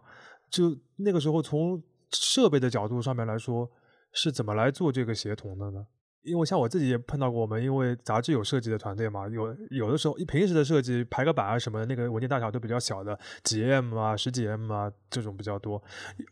[0.51, 3.67] 就那个时候从设备的角度上面来说，
[4.13, 5.87] 是怎么来做这个协同的呢？
[6.27, 15.83] 因为像我自己也碰到过，我们因为杂志有设计的团队嘛，有有的时候平时的设计排个版啊什么，那个文件大小都比较小的，几 M 啊、十几 M 啊这种比较多。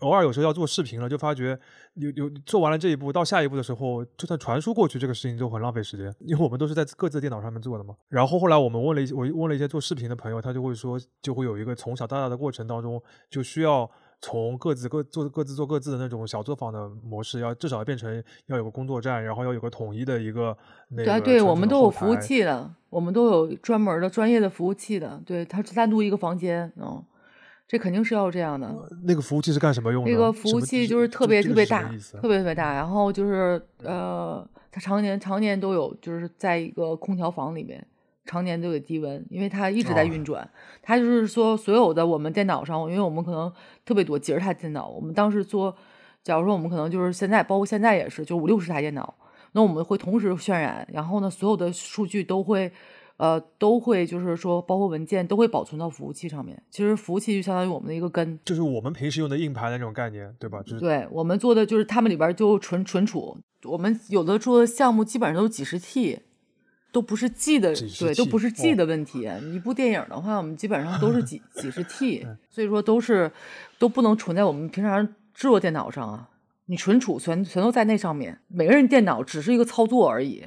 [0.01, 1.59] 偶尔有时候要做视频了，就发觉
[1.95, 7.95] 有有做完了这一步，到下一步的时候，就算传输过去，这个事情就很浪费时间，因为我们都是在各自电脑上面做的嘛。
[8.09, 13.91] 然后后来我们问了一些，我问了一些做视频的朋友，他就会说，就会有一个从小到大的过程当中，就需要。
[14.25, 20.57] 从各自各做各自做各自的那种小作坊的模式，要至少要变成要有个工作站，然后要有个统一的一个
[20.89, 21.05] 那个。
[21.05, 25.21] 对对，我们都有服务器的，我们都有专门的专业的服务器的。
[25.27, 27.05] 对，它是单独一个房间，嗯，
[27.69, 28.75] 这肯定是要这样的。
[29.03, 30.11] 那个服务器是干什么用的？
[30.11, 31.83] 那个服务器就是特别特别大，
[32.23, 37.87] 特别特别大，然后就是呃，它常年常年都有，就是在一个空调房里面。
[38.25, 40.49] 常年都有低温，因为它一直在运转。
[40.83, 43.53] 它就是说，所有的我们电脑上，因为我们可能
[43.85, 45.77] 特别多几十台电脑，我们当时做，
[46.23, 49.15] 假如说我们可能就是现在，包括现在也是，就五六十台电脑，
[49.53, 52.73] 那我们会同时渲染，然后呢，所有的数据都会，
[53.19, 56.61] 呃，都会就是说，包括文件都会保存到服务器上面。
[56.71, 60.63] 其实服务器就相当于我们的一个根，就是我们平时用的硬盘的那种概念，对吧？
[60.63, 66.21] 就是对我们做的就是他们里边就存存储，我们有的做的项目基本上都是几十 T。
[66.95, 69.29] 都不是 G 的，对，都不是 G 的问题。
[69.53, 73.33] 一部电影的话，我们基本上都是几 几十 T，所以说都是
[73.81, 75.05] 都不能存在我们平常
[75.35, 76.29] 制作电脑上啊。
[76.67, 80.45] 你存储全全都在那上面，每个人电脑只是一个操作而已，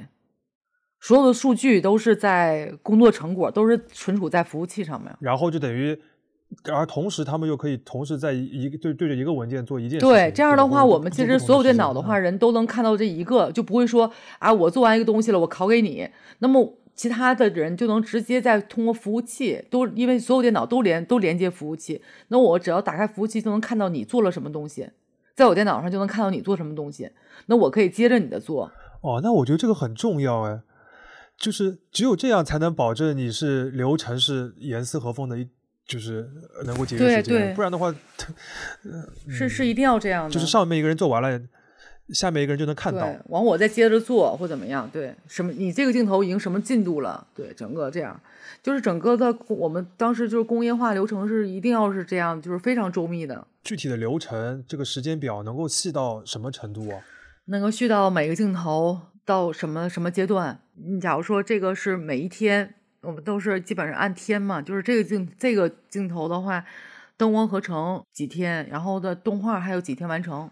[0.98, 5.14] 所有的数据都是在工作成果都是存储在服务器上面。
[5.20, 6.00] 然后就等于。
[6.72, 10.06] 而同时，他们又可以同时在一个对对着一个文件做一件事。
[10.06, 16.08] 对，这样的话，我们其实所有电脑的话，人都能看到这一个，就不会说啊，我做完一个东西了，我拷给你，
[16.38, 24.88] 那么其他的人就能直接在通过服务器，都因为所有电脑都连都连接服务器，那我只要打开服务器就能看到你做了什么东西，
[25.36, 27.10] 在我电脑上就能看到你做什么东西，
[27.46, 28.72] 那我可以接着你的做。
[29.02, 30.60] 哦，那我觉得这个很重要哎，
[31.38, 35.46] 就是只有这样才能保证你是流程是严丝合缝的一。
[35.88, 36.28] 就是
[36.66, 37.92] 能够节约时间，不然的话，
[39.26, 40.30] 是是一定要这样的。
[40.30, 41.40] 就是上面一个人做完了，
[42.10, 43.10] 下面一个人就能看到。
[43.30, 44.86] 完我再接着做或怎么样？
[44.92, 45.50] 对，什么？
[45.50, 47.26] 你这个镜头已经什么进度了？
[47.34, 48.20] 对，整个这样，
[48.62, 53.46] 就是整个的我们当时就是工业化流程是一定要是这样，就是非常周密的。
[53.64, 57.00] 具体的流程，这个时间表能够细到什么程度啊？
[57.46, 60.60] 能够细到每个镜头到什么什么阶段？
[60.74, 62.74] 你假如说这个是每一天。
[63.08, 66.62] 我们都是基本上按天嘛，就是这个镜这个镜头的话，
[67.16, 70.50] 灯光合成几天，然后的动画还有几天完成。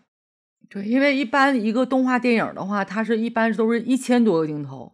[0.70, 4.90] 对，因为一般一个动画电影的话，它是一般都是一千多个镜头，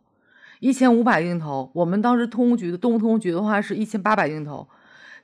[0.58, 1.70] 一千五百镜头。
[1.76, 4.68] 我们当时通工局的动物通工局的话是一千八百镜头，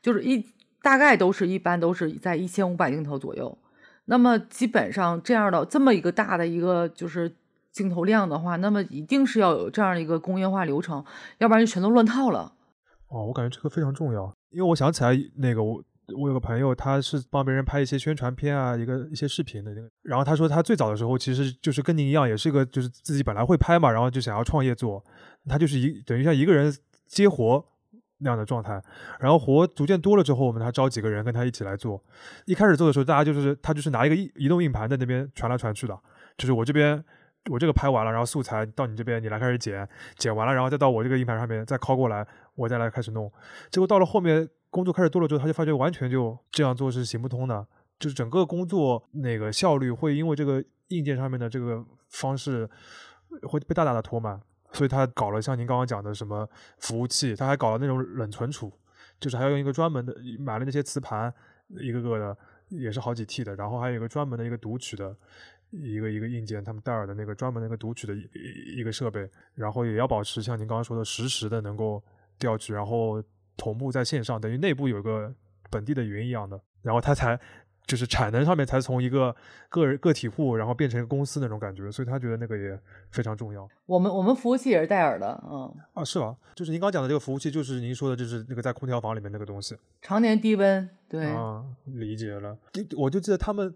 [0.01, 0.46] 就是一
[0.81, 3.59] 大概都是一般都是在一千五百镜头左右。
[4.05, 7.35] 那么基本上这样的这么一个大的一个就是。
[7.78, 11.04] 镜头量的话，那么一定是要有这样的一个工业化流程，
[11.38, 12.52] 要不然就全都乱套了。
[13.06, 15.80] 哦，我感觉这个非常重要，因为我想起来那个我
[16.16, 19.88] 我有个朋友，他是帮别人拍一些宣传片啊，一个一些视频的那个。
[20.02, 25.02] 然后他说他最早的时候其实就是跟您一样，也是一个就是自己本来会拍嘛，然后就想要创业做，
[25.48, 26.74] 他就是一等于像一个人
[27.06, 27.64] 接活
[28.18, 28.82] 那样的状态。
[29.20, 32.02] 然后活逐渐多了之后，我们他招几个人跟他一起来做。
[32.44, 35.98] 一开始做的时候，大家就是他就是拿一个移移动硬盘在那边传来传去的，
[36.36, 37.03] 就是我这边。
[37.49, 43.30] 我这个拍完了，然后素材到你这边，你来开始剪，剪完了，然后再到我这个硬盘上面再拷过来，我再来开始弄。
[43.70, 47.66] 结果到了后面工作开始多了之后，他就发觉完全就这样做是行不通的，
[47.99, 52.68] 就是整个工作那个效率会因为这个硬件上面的这个方式
[53.42, 54.40] 会被大大的拖慢。
[54.70, 56.46] 所以他搞了像您刚刚讲的什么
[56.76, 58.70] 服务器，他还搞了那种冷存储，
[59.18, 61.32] 就是还要用一个专门的买了那些磁盘，
[61.80, 62.36] 一个个的
[62.68, 65.16] 也是好几 T 的，然后还有一个专门的一个读取的
[65.70, 72.02] 一个一个硬件，他们戴尔的那个专门那个读取的一一个设备，然后也要保持像您刚刚说的实时的能够
[72.38, 73.22] 调取，然后
[73.56, 75.34] 同步在线上，等于内部有个
[75.70, 77.38] 本地的云一样的，然后它才。
[77.88, 79.34] 就是产能上面才从一个
[79.70, 82.78] 个人个体户，然后变成一个公司那种感觉，所以他觉得那个也
[83.10, 83.66] 非常重要。
[83.86, 86.36] 我们我们服务器也是戴尔的，嗯啊是吧？
[86.54, 92.58] 就是您刚讲的这个服务器，就是您说的，就是那个在空调房里面那个东西，常年低温，对啊，理解了。
[92.94, 93.74] 我就记得他们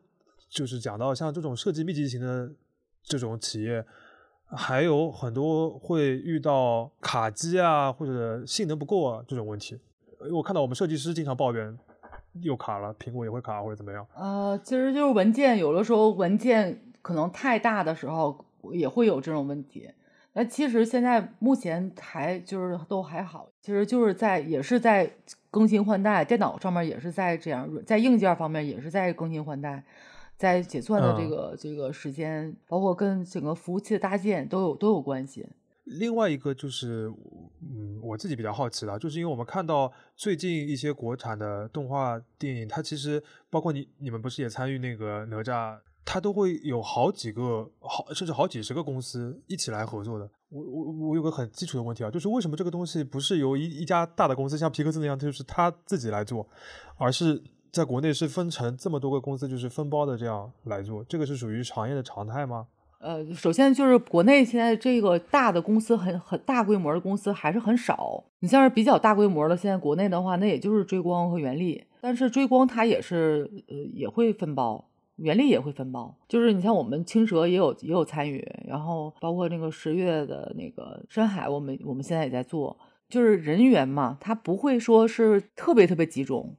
[0.53, 2.53] 就是讲到像这种设计密集型的
[3.03, 3.85] 这种企业，
[4.45, 9.79] 还有很多会遇到卡机啊或者性能不够啊这种问题。
[10.31, 11.79] 我看到我们设计师经常抱怨。
[12.41, 14.07] 又卡了，苹果也会卡或者怎么样？
[14.15, 18.43] 呃，其实就是文件，有的时候文件可能太大的时候
[18.73, 19.91] 也会有这种问题。
[20.33, 25.13] 那其实现在目前还就是都还好，其实就是在也是在
[25.51, 29.85] 更新换代，电脑上面也是在这样，在硬件方面也是在更新换代，
[30.37, 35.47] 在结算的这个这个时间，包括跟整个服务器的搭建都有都有关系。
[35.85, 37.13] 另外一个就是，
[37.61, 43.21] 嗯，我自己比较好奇的，就是因为我们看到最近一些国产的动画电影，它其实
[43.51, 50.31] 包括你你们不是也参与那个哪吒，它都会有好几个好甚至好几十个公司一起来合作的。
[50.51, 56.47] 我我我有个很基础的问题啊，就是为什么这个东西不是由一一家大的公司像皮克斯那样，就是他自己来做，
[56.97, 57.43] 而是
[57.73, 61.03] 在国内是分成这么多个公司，就是分包的这样来做？
[61.05, 62.67] 这个是属于行业的常态吗？
[62.99, 68.23] 呃，首先就是国内现在这个大的公司很很大规模的公司还是很少。
[68.41, 71.83] 你像是比较大规模的，现在国内的话，那也就是追光和原力。
[72.03, 74.85] 但是追光它也是呃也会分包，
[75.17, 76.15] 原力也会分包。
[76.29, 82.79] 就是你像我们青蛇也有也有参与，然后包括那个十月的那个深海，我们我们现在也在做。
[83.09, 86.55] 就是人员嘛，它不会说是特别特别集中。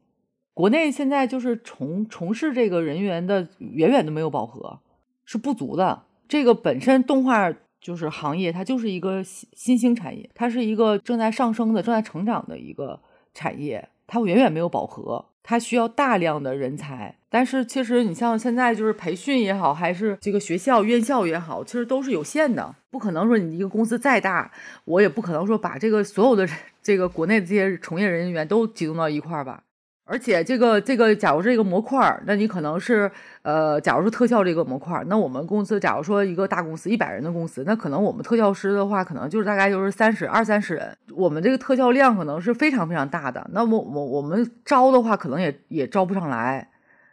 [0.54, 4.80] 国内现在就是从从事这个人员的远远都没有饱和，
[5.26, 6.04] 是不足的。
[6.28, 7.52] 这个本身动画
[7.82, 13.00] 就是行业，它就是一个新新兴产业，它是一个正在上升的、正在成长的一个
[13.34, 17.16] 产业，它远远没有饱和，它需要大量的人才。
[17.30, 24.52] 但是其实你像现在就是培训也好，还是这个学校院校也好，其实都是有限的，不可能说你一个公司再大，
[24.86, 26.48] 我也不可能说把这个所有的
[26.84, 29.64] 这个国内的这些从业人员都集中到一块儿吧。
[30.06, 33.10] 而且这个这个，假如这个模块，那你可能是
[33.42, 43.50] 呃，假如说特效这个模块，那我们公司假如说一个大公司一百人的公司，那可能我们特效师的话，可能就是大概就是三十二三十人，我们这个特效量可能是非常非常大的。
[43.54, 46.70] 那么我我们招的话，可能也也招不上来，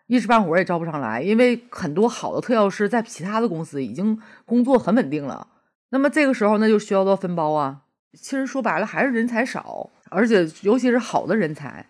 [0.08, 5.46] 一时半会儿也招不上来，因为很多好的特效师在其他的公司已经工作很稳定了。
[5.90, 7.82] 那么这个时候那就需要做分包啊。
[8.14, 11.86] 其实说白了还是人才少，而且尤其是好的人才。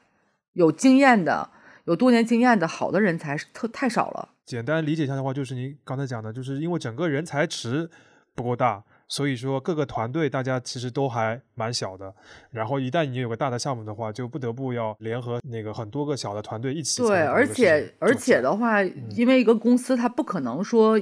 [0.61, 1.49] 有经验的、
[1.85, 4.29] 有多年经验的好的人才是特太少了。
[4.45, 7.89] 简单理解一下的话，就是您刚才讲的，就是因为整个人才池
[8.35, 12.13] 不够大，所以说各个团队大家其实都还蛮小的。
[12.51, 17.01] 然后一旦你有个大的项目的话，就不得不要联合那个很多个小的团队一起。
[17.01, 21.01] 对，而且而且的话，因为一个公司它不可能说，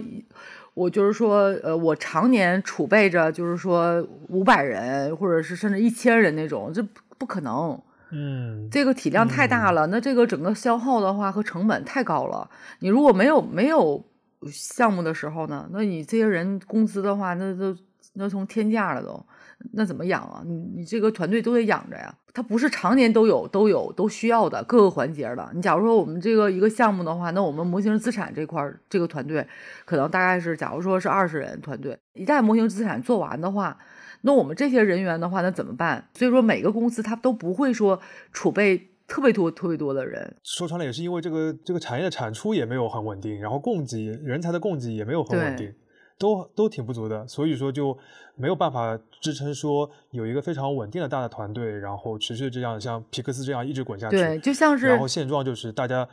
[0.75, 6.81] 我就是说，呃，我常年储备着，就是说五百人或者是甚至一千人那种，这
[7.19, 7.81] 不可能。
[8.11, 12.49] 嗯，这个体量太大了，那这个整个消耗的话和成本太高了。
[12.79, 14.03] 你如果没有没有
[14.51, 17.77] 项目的时候呢，那你这些人工资的话，那都
[18.15, 19.27] 那从天价了都，
[19.73, 20.43] 那怎么养啊？
[20.47, 25.47] 你你这个团队都得养着呀，它不是常年都有都有都需要的各个环节的。
[25.55, 29.47] 你假如说我们这个一个项目的话，那我们模型资产这块这个团队
[29.85, 33.77] 可能大概是，假如说是二十人团队，一旦模型资产做完的话。
[34.23, 36.09] 那我们这些人员的话，那怎么办？
[36.15, 38.01] 所以说每个公司它都不会说
[38.33, 40.37] 储备特别多、特别多的人。
[40.43, 45.73] 说穿了也是因为这个这个产业的产出也没有很稳定，然后供给人才的供给也没有很稳定，
[46.19, 47.27] 都都挺不足的。
[47.29, 47.97] 所以说就
[48.37, 54.17] 没有办法支撑说有一个非常稳定的大的团队，然后持续这样像皮克斯这样一直滚下去。
[54.17, 56.09] 对，就像是然后现状就是大家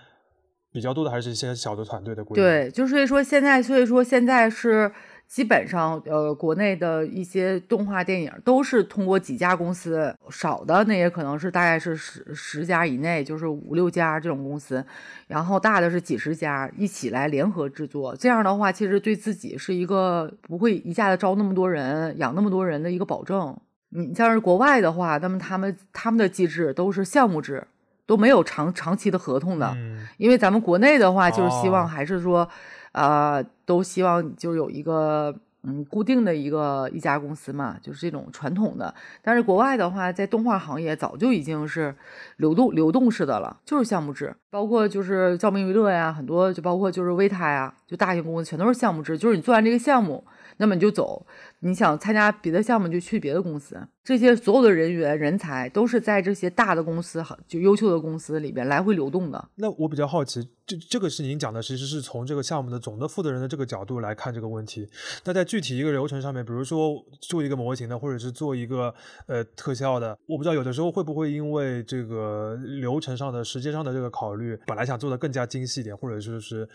[0.72, 2.24] 比较多的还是一些小的团队的。
[2.26, 4.91] 对，就是说现在，所以说现在是。
[5.28, 14.86] 基本上，呃，国内的一些动画电影都是通过几家公司，少的那也可能是大概是十十家以内，就是五六家这种公司，
[15.28, 18.16] 然后大的是几十家一起来联合制作。
[18.16, 23.58] 这样的话，其实对自己是一个不会一下子招那么多人、养那么多人的一个保证。
[23.90, 27.66] 你像是国外的话，那么他们他们的机制都是项目制，
[28.06, 29.76] 都没有长长期的合同的。
[30.18, 32.48] 因为咱们国内的话，就是希望还是说。
[32.96, 38.93] 呃，都希望就有一个嗯固定的一个一家公司嘛，就是这种传统的。
[39.22, 41.93] 但是国外的话，在动画行业早就已经是
[42.38, 50.24] 流动流动式的了，就是项目制，包括就是照明娱乐呀，很多就包括就是维塔呀，就大型公司全都是项目制，就是你做完这个项目。
[50.58, 51.26] 那么你就走，
[51.60, 53.78] 你想参加别的项目就去别的公司。
[54.03, 59.49] 这些所有的人员人才都是在这些大的公司、就优秀的公司里边来回流动的。
[59.56, 64.88] 那我比较好奇，这这个是您讲的，其实是从这个项目的总的负责人的这个角度来看这个问题。
[65.24, 68.93] 那在具体一个流程上面，比如说做一个模型的，或者是做一个
[69.26, 76.70] 呃特效的，我不知道有的时候会不会因为这个流程上的、时间上的这个考虑，本来想做的更加精细一点，或者说是。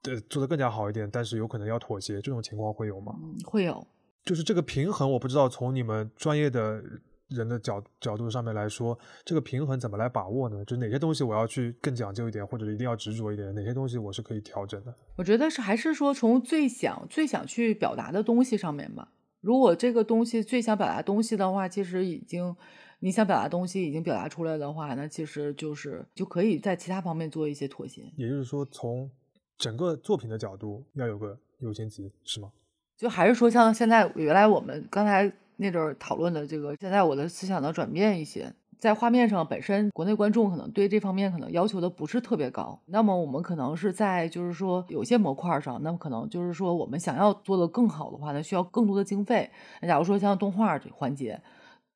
[0.00, 3.12] 对，做得更加好一点，但是有可能要妥协，这种情况会有吗？
[3.44, 3.86] 会有，
[4.24, 6.80] 就是这个平衡，我不知道从你们专业的
[7.28, 10.64] 人的角角度上面来说，这个平衡怎么来把握呢？
[10.64, 14.94] 就哪些东西我要去更讲究一点，或者一定要执着一点，哪些东西我是可以调整的？
[15.16, 19.12] 我觉得是还是说从最想最想去表达的东西上面吧。
[19.40, 22.56] 如果这个东西最想表达东西的话，其实已经
[23.00, 28.02] 你想表达东西已经表达出来的话，那其实就是就可以在其他方面做一些妥协。
[28.16, 29.10] 也就是说从。
[29.58, 32.50] 整个作品的角度要有个优先级，是吗？
[32.96, 49.50] 就还是说，像现在原来我们刚才那阵儿讨论的这个，现在我的思想呢转变一些，在画面上本身国内观众可能对这方面可能要求的不是特别高，那么我们可能是在就是说有些模块上，那么可能就是说我们想要做的更好的话呢，需要更多的经费。
[49.82, 51.40] 假如说像动画这环节。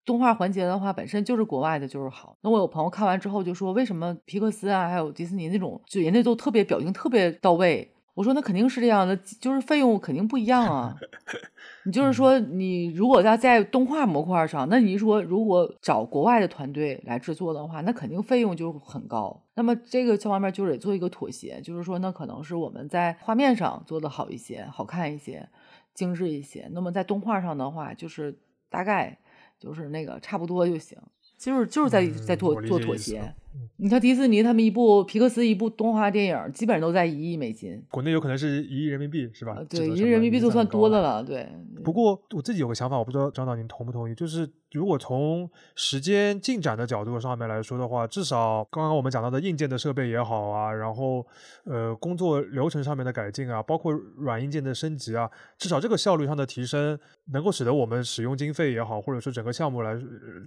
[0.04, 2.36] 动画环节的话，本身就是国外的，就是好。
[2.42, 7.88] 那我有朋友看完之后就说，为什么皮克斯啊，还有迪士尼那种，就人家都特别表情特别到位。
[8.14, 10.94] 我说那肯定是这样的，就是费用肯定不一样啊。
[11.86, 19.42] 你就是说，你如果要在动画模块上，那你说如果找国外的团队来制作的话，那肯定费用就很高。
[19.54, 25.48] 那么这个这方面就得做一个妥协，就是说，那可能是我们在画面上做的好一些，好看一些，
[25.94, 26.68] 精致一些。
[26.72, 28.36] 那么在动画上的话，就是
[28.68, 29.16] 大概。
[29.62, 30.98] 就是那个差不多就行，
[31.38, 33.32] 就是就是在在做做妥协。
[33.76, 37.80] 你看迪士尼他们一部皮克斯一部动画电影，基本上都在一亿美金。
[37.90, 39.62] 国内有可能是一亿人民币，是吧？
[39.70, 41.22] 对，一亿人民币都算多的了。
[41.22, 41.48] 对。
[41.84, 44.14] 不过我自己有个想法，我不知道张导您同不同意？
[44.16, 51.26] 就是如果从时间进展的角度上面来说的话，至少刚刚我们讲到的硬件的设备也好啊，然后
[51.64, 56.98] 呃工作流程上面的改进啊，包括软硬件的升级啊，至少这个效率上的提升，
[57.32, 59.96] 能够使得我们使用经费也好，或者说整个项目来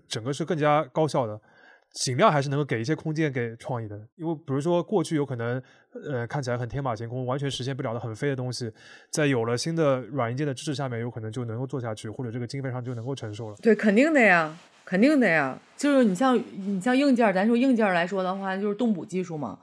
[0.08, 1.40] 整个是更加高效的。
[1.96, 5.62] 尽量还是能够给一些空间给创意的，因为比如说过去有可能，
[6.12, 8.70] 呃，看起来很天马行空，完全实现不了的很飞的东西，
[9.10, 13.56] 在有了新的软硬件的支持下面，有可能就能够做下去，或者这个经费上就能够承受了。
[13.62, 15.58] 对，肯定的呀，肯定的呀。
[15.78, 19.58] 就是你像你像硬件，咱说硬件来说的话，就是动捕技术嘛。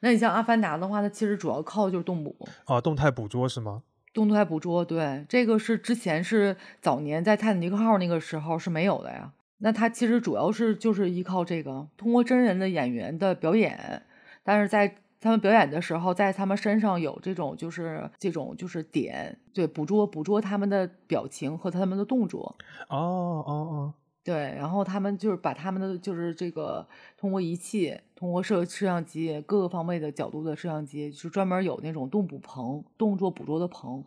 [0.00, 2.36] 那你像《阿凡达》的话，它其实主要靠就是动捕
[2.66, 3.82] 啊，动态捕捉是吗？
[4.12, 9.32] 动态捕捉，对，这个是之前是早年在泰坦尼克号那个时候是没有的呀。
[9.58, 14.02] 那他其实主要是就是依靠这个，通过真人的演员的表演，
[14.42, 22.56] 但是在他们表演的时候，在他们身上有这种就是这种就是点，对，捕捉捕捉他们的表情和他们的动作。
[22.88, 26.86] 哦哦哦，对，然后他们就是把他们的就是这个
[27.16, 34.04] 通过仪器，通过摄摄像机各个方位的角度的摄像机，就专门有那种动捕棚，动作捕捉的棚。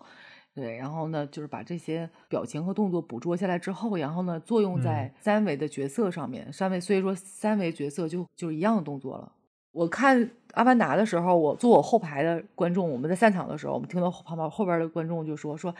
[0.53, 6.51] 对，然后呢，就是把这些表情和动作捕捉下来之后，然后呢，作用在三维的角色上面。
[6.51, 9.31] 三维，所以说三维角色就就是一样的动作了。
[9.71, 10.19] 我看
[10.51, 15.73] 《阿凡达》的时候，我坐我后排的观众，我们在散场的时候，我们听到旁边后边的观众就说说：“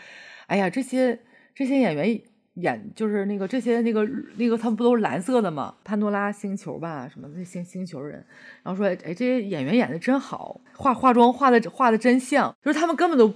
[0.48, 1.20] 哎呀，这些
[1.54, 2.22] 这些演员
[2.54, 4.08] 演就是那个这些那个
[4.38, 5.76] 那个他们不都是蓝色的吗？
[5.84, 8.26] 潘多拉星球吧，什么那星星球人。”
[8.64, 13.34] 然后说：“哎，这些演员演的真好，化化妆化的化的真像，就是他们根本都。”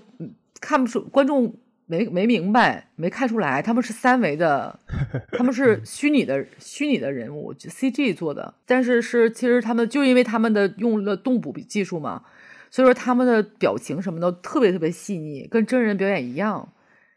[0.62, 4.80] 看不出观众没没明白没看出来，他们是三维的，
[5.38, 8.54] 他们是虚拟的虚拟的人物，CG 做的。
[8.66, 12.24] 但是是其实他们就因为他们的用了动捕技术嘛，
[12.72, 16.68] 所以说他们的表情什么的特别特别细腻，跟真人表演一样。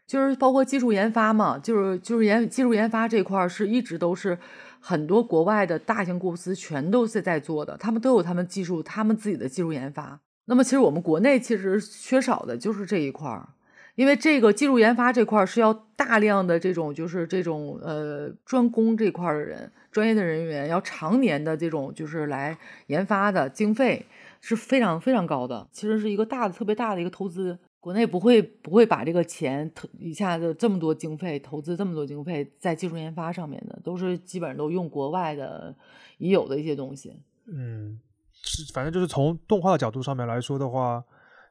[0.05, 4.37] 就是包括技术研发嘛，就是就是研技术研发这块是一直都是
[4.79, 10.19] 很多国外的大型公司全都是在做的，他们都有他们技术，他们自己的技术研发。
[10.49, 13.47] 那么其实我们国内其实缺少的就是这一块儿，
[13.93, 24.03] 因为这个技术研发这块儿是要大量的这种就是这种呃专攻这块儿的人，专业的人员要常年的这种就是来研发的经费
[24.41, 27.59] 是非常非常高的，其实是一个大的特别大的一个投资。
[27.79, 35.73] 国内不会不会把这个钱投一下子这么多经费投资这么多经费在技术研发上面的，都是基本上都用国外的
[36.17, 37.15] 已有的一些东西。
[37.45, 37.97] 嗯，
[38.43, 41.03] 是，反正就是从动画的角度上面来说的话，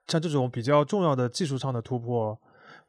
[0.07, 2.39] 像这种比较重要的技术上的突破，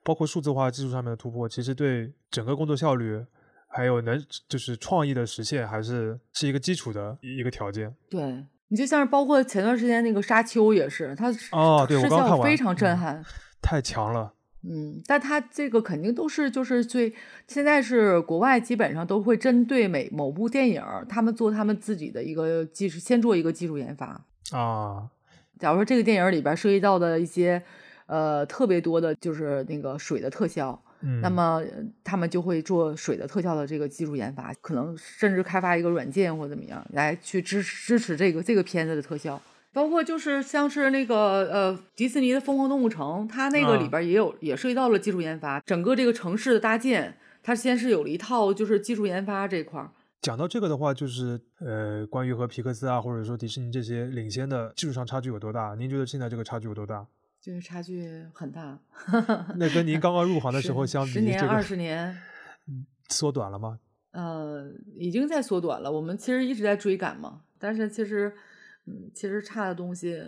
[0.03, 3.23] 包括数字化技术上面的突破，其实对整个工作效率
[3.67, 7.95] 还有能就是创意的实现，还是是一个基础的一个条件。
[8.09, 8.45] 对。
[8.71, 13.19] 你就像是包括前段时间那个沙丘也是，它哦，对我刚看完，非常震撼，
[13.63, 14.31] 太强了。
[14.63, 17.13] 嗯，但它这个肯定都是就是最
[17.47, 25.09] 现在是国外基本上都会针对每某部电影，他们做他们自己的一个技术，先做一个技术研发啊。
[25.57, 27.61] 假如说这个电影里边涉及到的一些
[28.07, 30.81] 呃特别多的，就是那个水的特效。
[31.21, 31.63] 那么
[32.03, 39.41] 他们就会做水的特效的这个技术研发，可能甚至开发一个软件或怎么样来去支支持这个这个片子的特效，
[39.79, 41.15] 包括就是像是那个
[41.49, 49.89] 呃迪士尼的疯狂动物城，它那个里边也有也涉及到了技术研发，整个这个城市的搭建，它先是有了一套就是技术研发这块儿。
[50.21, 55.73] 讲到这个的话，就是呃关于和皮克斯啊或者说迪士尼这些领先的技术上差距有多大？
[55.75, 57.07] 您觉得现在这个差距有多大？
[57.41, 58.77] 这个差距很大，
[59.55, 62.17] 那跟您刚刚入行的时候相比，十年、二十年，
[63.07, 63.79] 缩短了吗？
[64.11, 65.89] 呃，已经在缩短了。
[65.89, 68.33] 我们其实一直在追赶嘛，但是其实，
[68.89, 70.19] 嗯，其实差的东西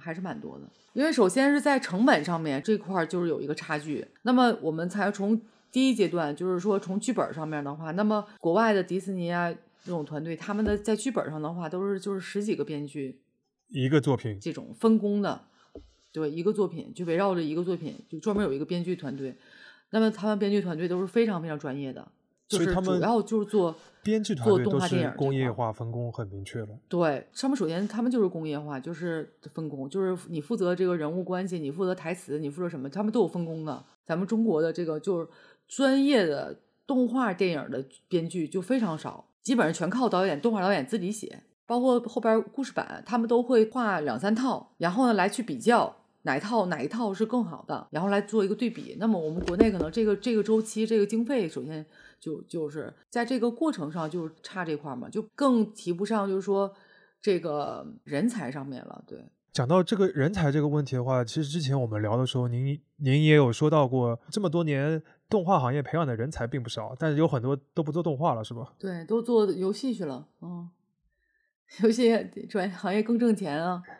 [0.00, 0.68] 还是蛮多的。
[0.92, 4.04] 因为首先是在成本上面这块就是有一个差距。
[4.22, 5.40] 那么我们才从
[5.70, 9.52] 第一阶段，就是说从剧本上面的话，那么国外的迪士尼啊
[9.84, 13.20] 这种团队，他们的在剧本上的话都是就是十几个编剧
[13.68, 15.42] 一个作品这种分工的。
[16.12, 19.32] 对一个作品，就围绕着一个作品，就专门有一个编剧团队。
[19.90, 22.10] 那么他们编剧团队都是非常非常专业的，
[22.50, 23.72] 就是主要就是做
[24.02, 26.68] 编剧团队动画电影工业化分工很明确了。
[26.88, 33.84] 对，他们首先他们就是工业化，就是分工，就是你负责这个人物关系，你负责台词，你负责什么，他们都有分工的。
[34.04, 35.28] 咱们中国的这个就是
[35.68, 45.98] 专业的动画电影的编剧就非常少，基本上全靠导演、动画导演自己写，包括后边故事版，他们都会画两三套，然后呢来去比较。
[46.24, 48.94] 哪一套哪一套是更好的，然后来做一个对比。
[49.00, 51.82] 那么我们国内可能这个这个周期这个经费，首先
[52.20, 56.72] 就就是在这个过程上就差这块嘛，就更提不上，就是说
[57.20, 59.02] 这个人才上面了。
[59.06, 68.74] 对，讲到这个人才这个问题的话，其实之前我们聊的时候，您您也有说到过，这么多年动画行业培养的人才并不少，但是有很多都不做动画了，是吧？
[68.78, 70.28] 对，都做游戏去了。
[70.42, 70.68] 嗯，
[71.82, 72.14] 游戏
[72.48, 73.82] 专业行业更挣钱啊。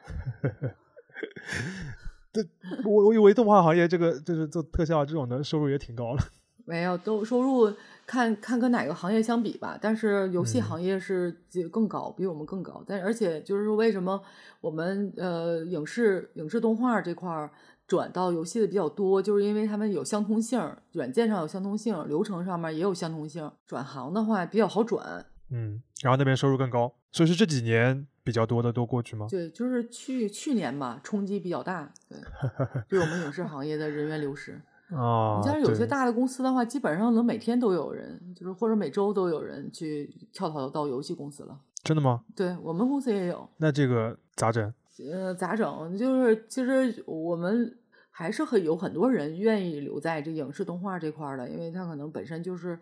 [2.32, 2.44] 对
[2.84, 6.22] 我我以为动画行业这个就是做特效这种的收入也挺高了。
[6.70, 7.74] 没有，都收入
[8.06, 9.76] 看看跟哪个行业相比吧。
[9.82, 11.36] 但是游戏行业是
[11.72, 12.80] 更高，比我们更高。
[12.86, 14.22] 但而且就是说，为什么
[14.60, 17.50] 我们呃影视影视动画这块
[17.88, 20.60] 转到游戏的比较多，就是因为他们有相通性，
[20.92, 23.50] 软件上有相通性，流程上面也有相通性。
[23.66, 25.26] 转行的话比较好转。
[25.50, 28.06] 嗯，然后那边收入更高，所以是这几年。
[28.22, 29.26] 比较多的都过去吗？
[29.30, 32.18] 对，就是去去年吧，冲击比较大，对，
[32.86, 34.60] 对我们影视行业的人员流失
[34.94, 35.40] 啊。
[35.40, 41.58] 你像有些大的公司的话，基本上能每天都有人，就是或者每周都有人去跳槽到游戏公司了。
[41.82, 42.22] 真的吗？
[42.36, 43.48] 对我们公司也有。
[43.56, 44.72] 那这个咋整？
[45.10, 45.96] 呃，咋整？
[45.96, 47.74] 就是其实我们
[48.10, 52.78] 还是很有很多人愿意留在这影视动画这块的，因为他可能本身就是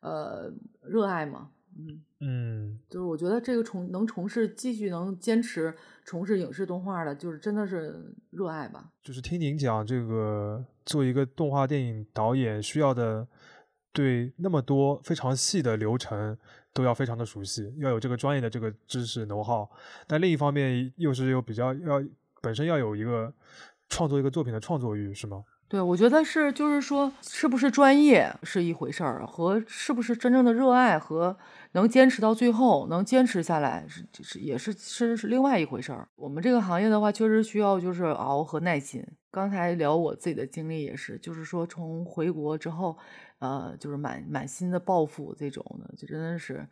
[0.00, 0.50] 呃
[0.82, 1.50] 热爱嘛。
[1.76, 8.90] 嗯嗯，就是我觉得这个从能从事继续能坚持从事影视动画的，就是真的是热爱吧。
[9.02, 13.26] 就是听您讲这个，做一个动画电影导演需要的，
[13.92, 16.36] 对那么多非常细的流程
[16.72, 19.70] 都要非常的熟悉，要有这个专业的这个知识能耗。
[20.06, 22.02] 但另一方面又是有比较要
[22.42, 23.32] 本身要有一个
[23.88, 25.42] 创作一个作品的创作欲，是吗？
[25.70, 31.38] 对，我觉得是，就是说，是不是专业是一回事儿，和是不是真正的热爱和
[31.74, 36.08] 能坚持到最后，能坚持下来是是也是是是另外一回事儿。
[36.16, 39.00] 我们这个行业的话，确实需要就是熬和耐心。
[39.30, 42.98] 刚才聊我自己的经历也是，就是说从回国之后，
[43.38, 46.66] 呃，就是满满心的抱负这种的，就真的是，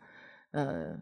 [0.51, 0.93] 呃，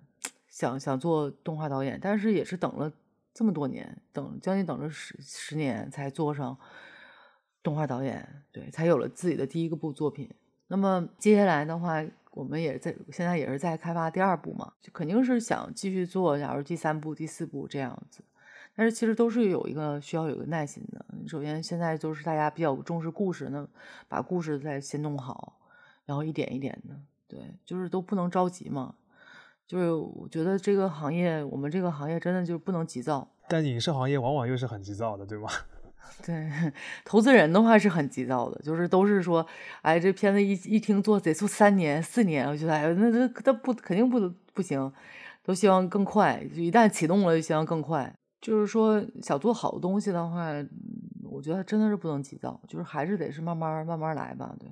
[0.48, 2.92] 想想做动画导演，但是也是等了
[3.34, 6.56] 这么多年，等将近等了十十年才做上。
[7.62, 10.30] 动画导演对，才有了自己的第一个部作品。
[10.68, 18.24] 那么接下来的话，我们也在现在也是在开发第二部嘛，就肯定是想继续做，假如第三部、第四部这样子。
[18.76, 21.04] 但是其实都是有一个需要有一个耐心的。
[21.28, 23.68] 首先现在就是大家比较重视故事，那
[24.08, 25.58] 把故事再先弄好，
[26.06, 26.96] 然后一点一点的，
[27.28, 28.94] 对，就是都不能着急嘛。
[29.66, 33.28] 就是我觉得这个行业，我们这个行业真的就不能急躁。
[33.50, 35.50] 但影视行业往往又是很急躁的，对吗？
[36.26, 36.50] 对，
[37.06, 39.46] 投资人的话是很急躁的，就是都是说，
[39.82, 44.20] 哎，这片子一一听做得做三年四年，我觉得哎，那那那不肯定不
[44.54, 44.92] 不行，
[45.44, 48.14] 都希望更快，就一旦启动了就希望更快。
[48.42, 50.52] 就是说想做好东西的话，
[51.24, 54.56] 我觉得真的是不能急躁，就是还是得是慢慢慢慢来吧。
[54.60, 54.70] 对，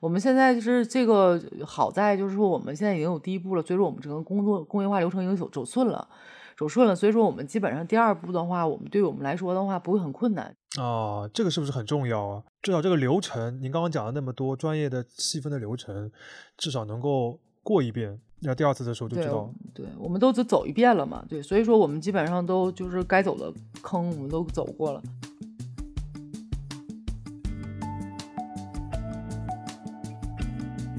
[0.00, 6.08] 我们现在就是这个好在就是说我们现在已经有第一步了，所以说我们整个工作工业化流程已经走走顺了。
[6.56, 11.28] 走顺了，所以说我们基本上第二步的话，我们对我们来说的话不会很困难啊。
[11.32, 12.42] 这个是不是很重要啊？
[12.62, 16.10] 至少这个流程，您刚刚讲了那么多专业的细分的流程，
[16.56, 19.52] 至少能够过一遍，那第二次的时候就知道。
[19.74, 21.24] 对，我们都只走一遍了嘛。
[21.28, 23.52] 对，所以说我们基本上都就是该走的
[23.82, 25.02] 坑，我们都走过了。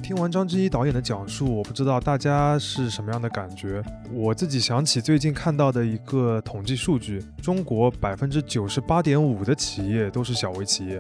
[0.10, 3.80] 听完张之一导演的讲述，我不知道大家是什么样的感觉。
[4.12, 10.99] 我自己想起最近看到的一个统计数据：中国百分之九十八点五的企业都是小微企业，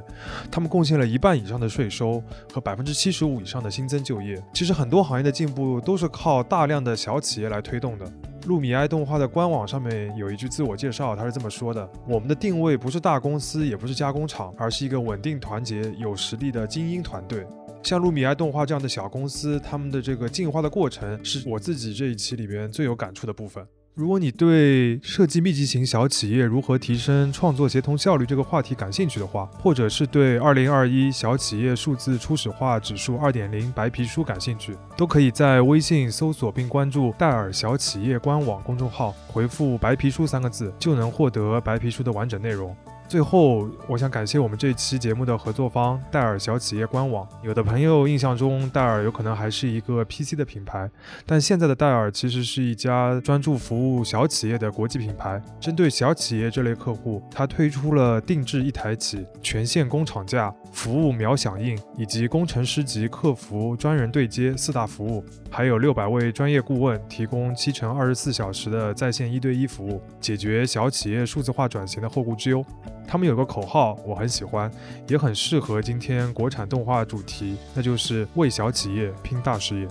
[0.51, 2.21] 他们贡献了一半以上的税收
[2.53, 4.39] 和百分之七十五以上的新增就业。
[4.53, 8.05] 其实很多行业的进步都是靠大量的小企业来推动的。
[8.45, 17.43] 路米埃动画的官网上面有一句自我介绍，他是这么说的：“我们的定位不是大公司，也不是加工厂，而是一个稳定、团结、有实力的精英团队。”
[17.81, 23.65] 像路米埃动画这样的小公司，他们的这个进化的过程，是我自己这一期里边最有感触的部分。
[23.95, 42.73] 如果你对设计密集型小企业如何提升创作协同效率这个话题感兴趣的话，或者是对二零二一小企业数字初始化指数二点零白皮书感兴趣，都可以在微信搜索并关注戴尔小企业官网公众号，回复“白皮书”三个字，就能获得白皮书的完整内容。
[43.09, 47.27] 最后，我想感谢我们这期节目的合作方戴尔小企业官网。
[47.41, 50.87] 有的朋友印象中，戴尔有可能还是一个 PC 的品牌，
[51.25, 55.41] 但现在的戴尔其实是一家专注服务小企业的国际品牌。
[55.59, 72.63] 针对小企业这类客户，它推出了定制一台起、全线工厂价、服务秒响应以及工程师级客服专人对接四大服务，还有六百位专业顾问提供七乘二十四小时的在线一对一服务，解决小企业数字化转型的后顾之忧。
[73.07, 74.71] 他们有个口号，我很喜欢，
[75.07, 79.87] 也很适合今天国产动画主题，那就是为小企业拼大事业。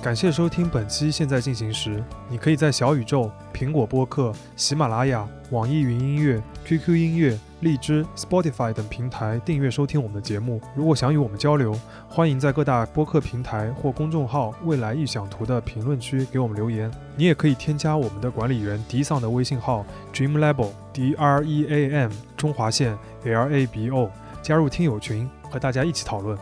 [0.00, 1.96] 感谢收听本期《现在进行时》，
[2.30, 7.38] 你可以在小宇宙、苹果播客、喜马拉雅、网易云音乐、QQ 音乐。
[7.60, 10.60] 荔枝、Spotify 等平台订阅收听我们的节目。
[10.74, 11.78] 如果想与我们交流，
[12.08, 16.90] 欢迎在各大播客平台或公众号“未来预想图”的评论区给我们留言。
[17.16, 24.10] 你也可以添加我们的管理员迪桑的微信号 Dreamlabo D R E A M 中华线 L A B O，
[24.42, 26.38] 加入听友群，和大家一起讨论。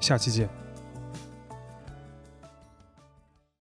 [0.00, 0.67] 下期见。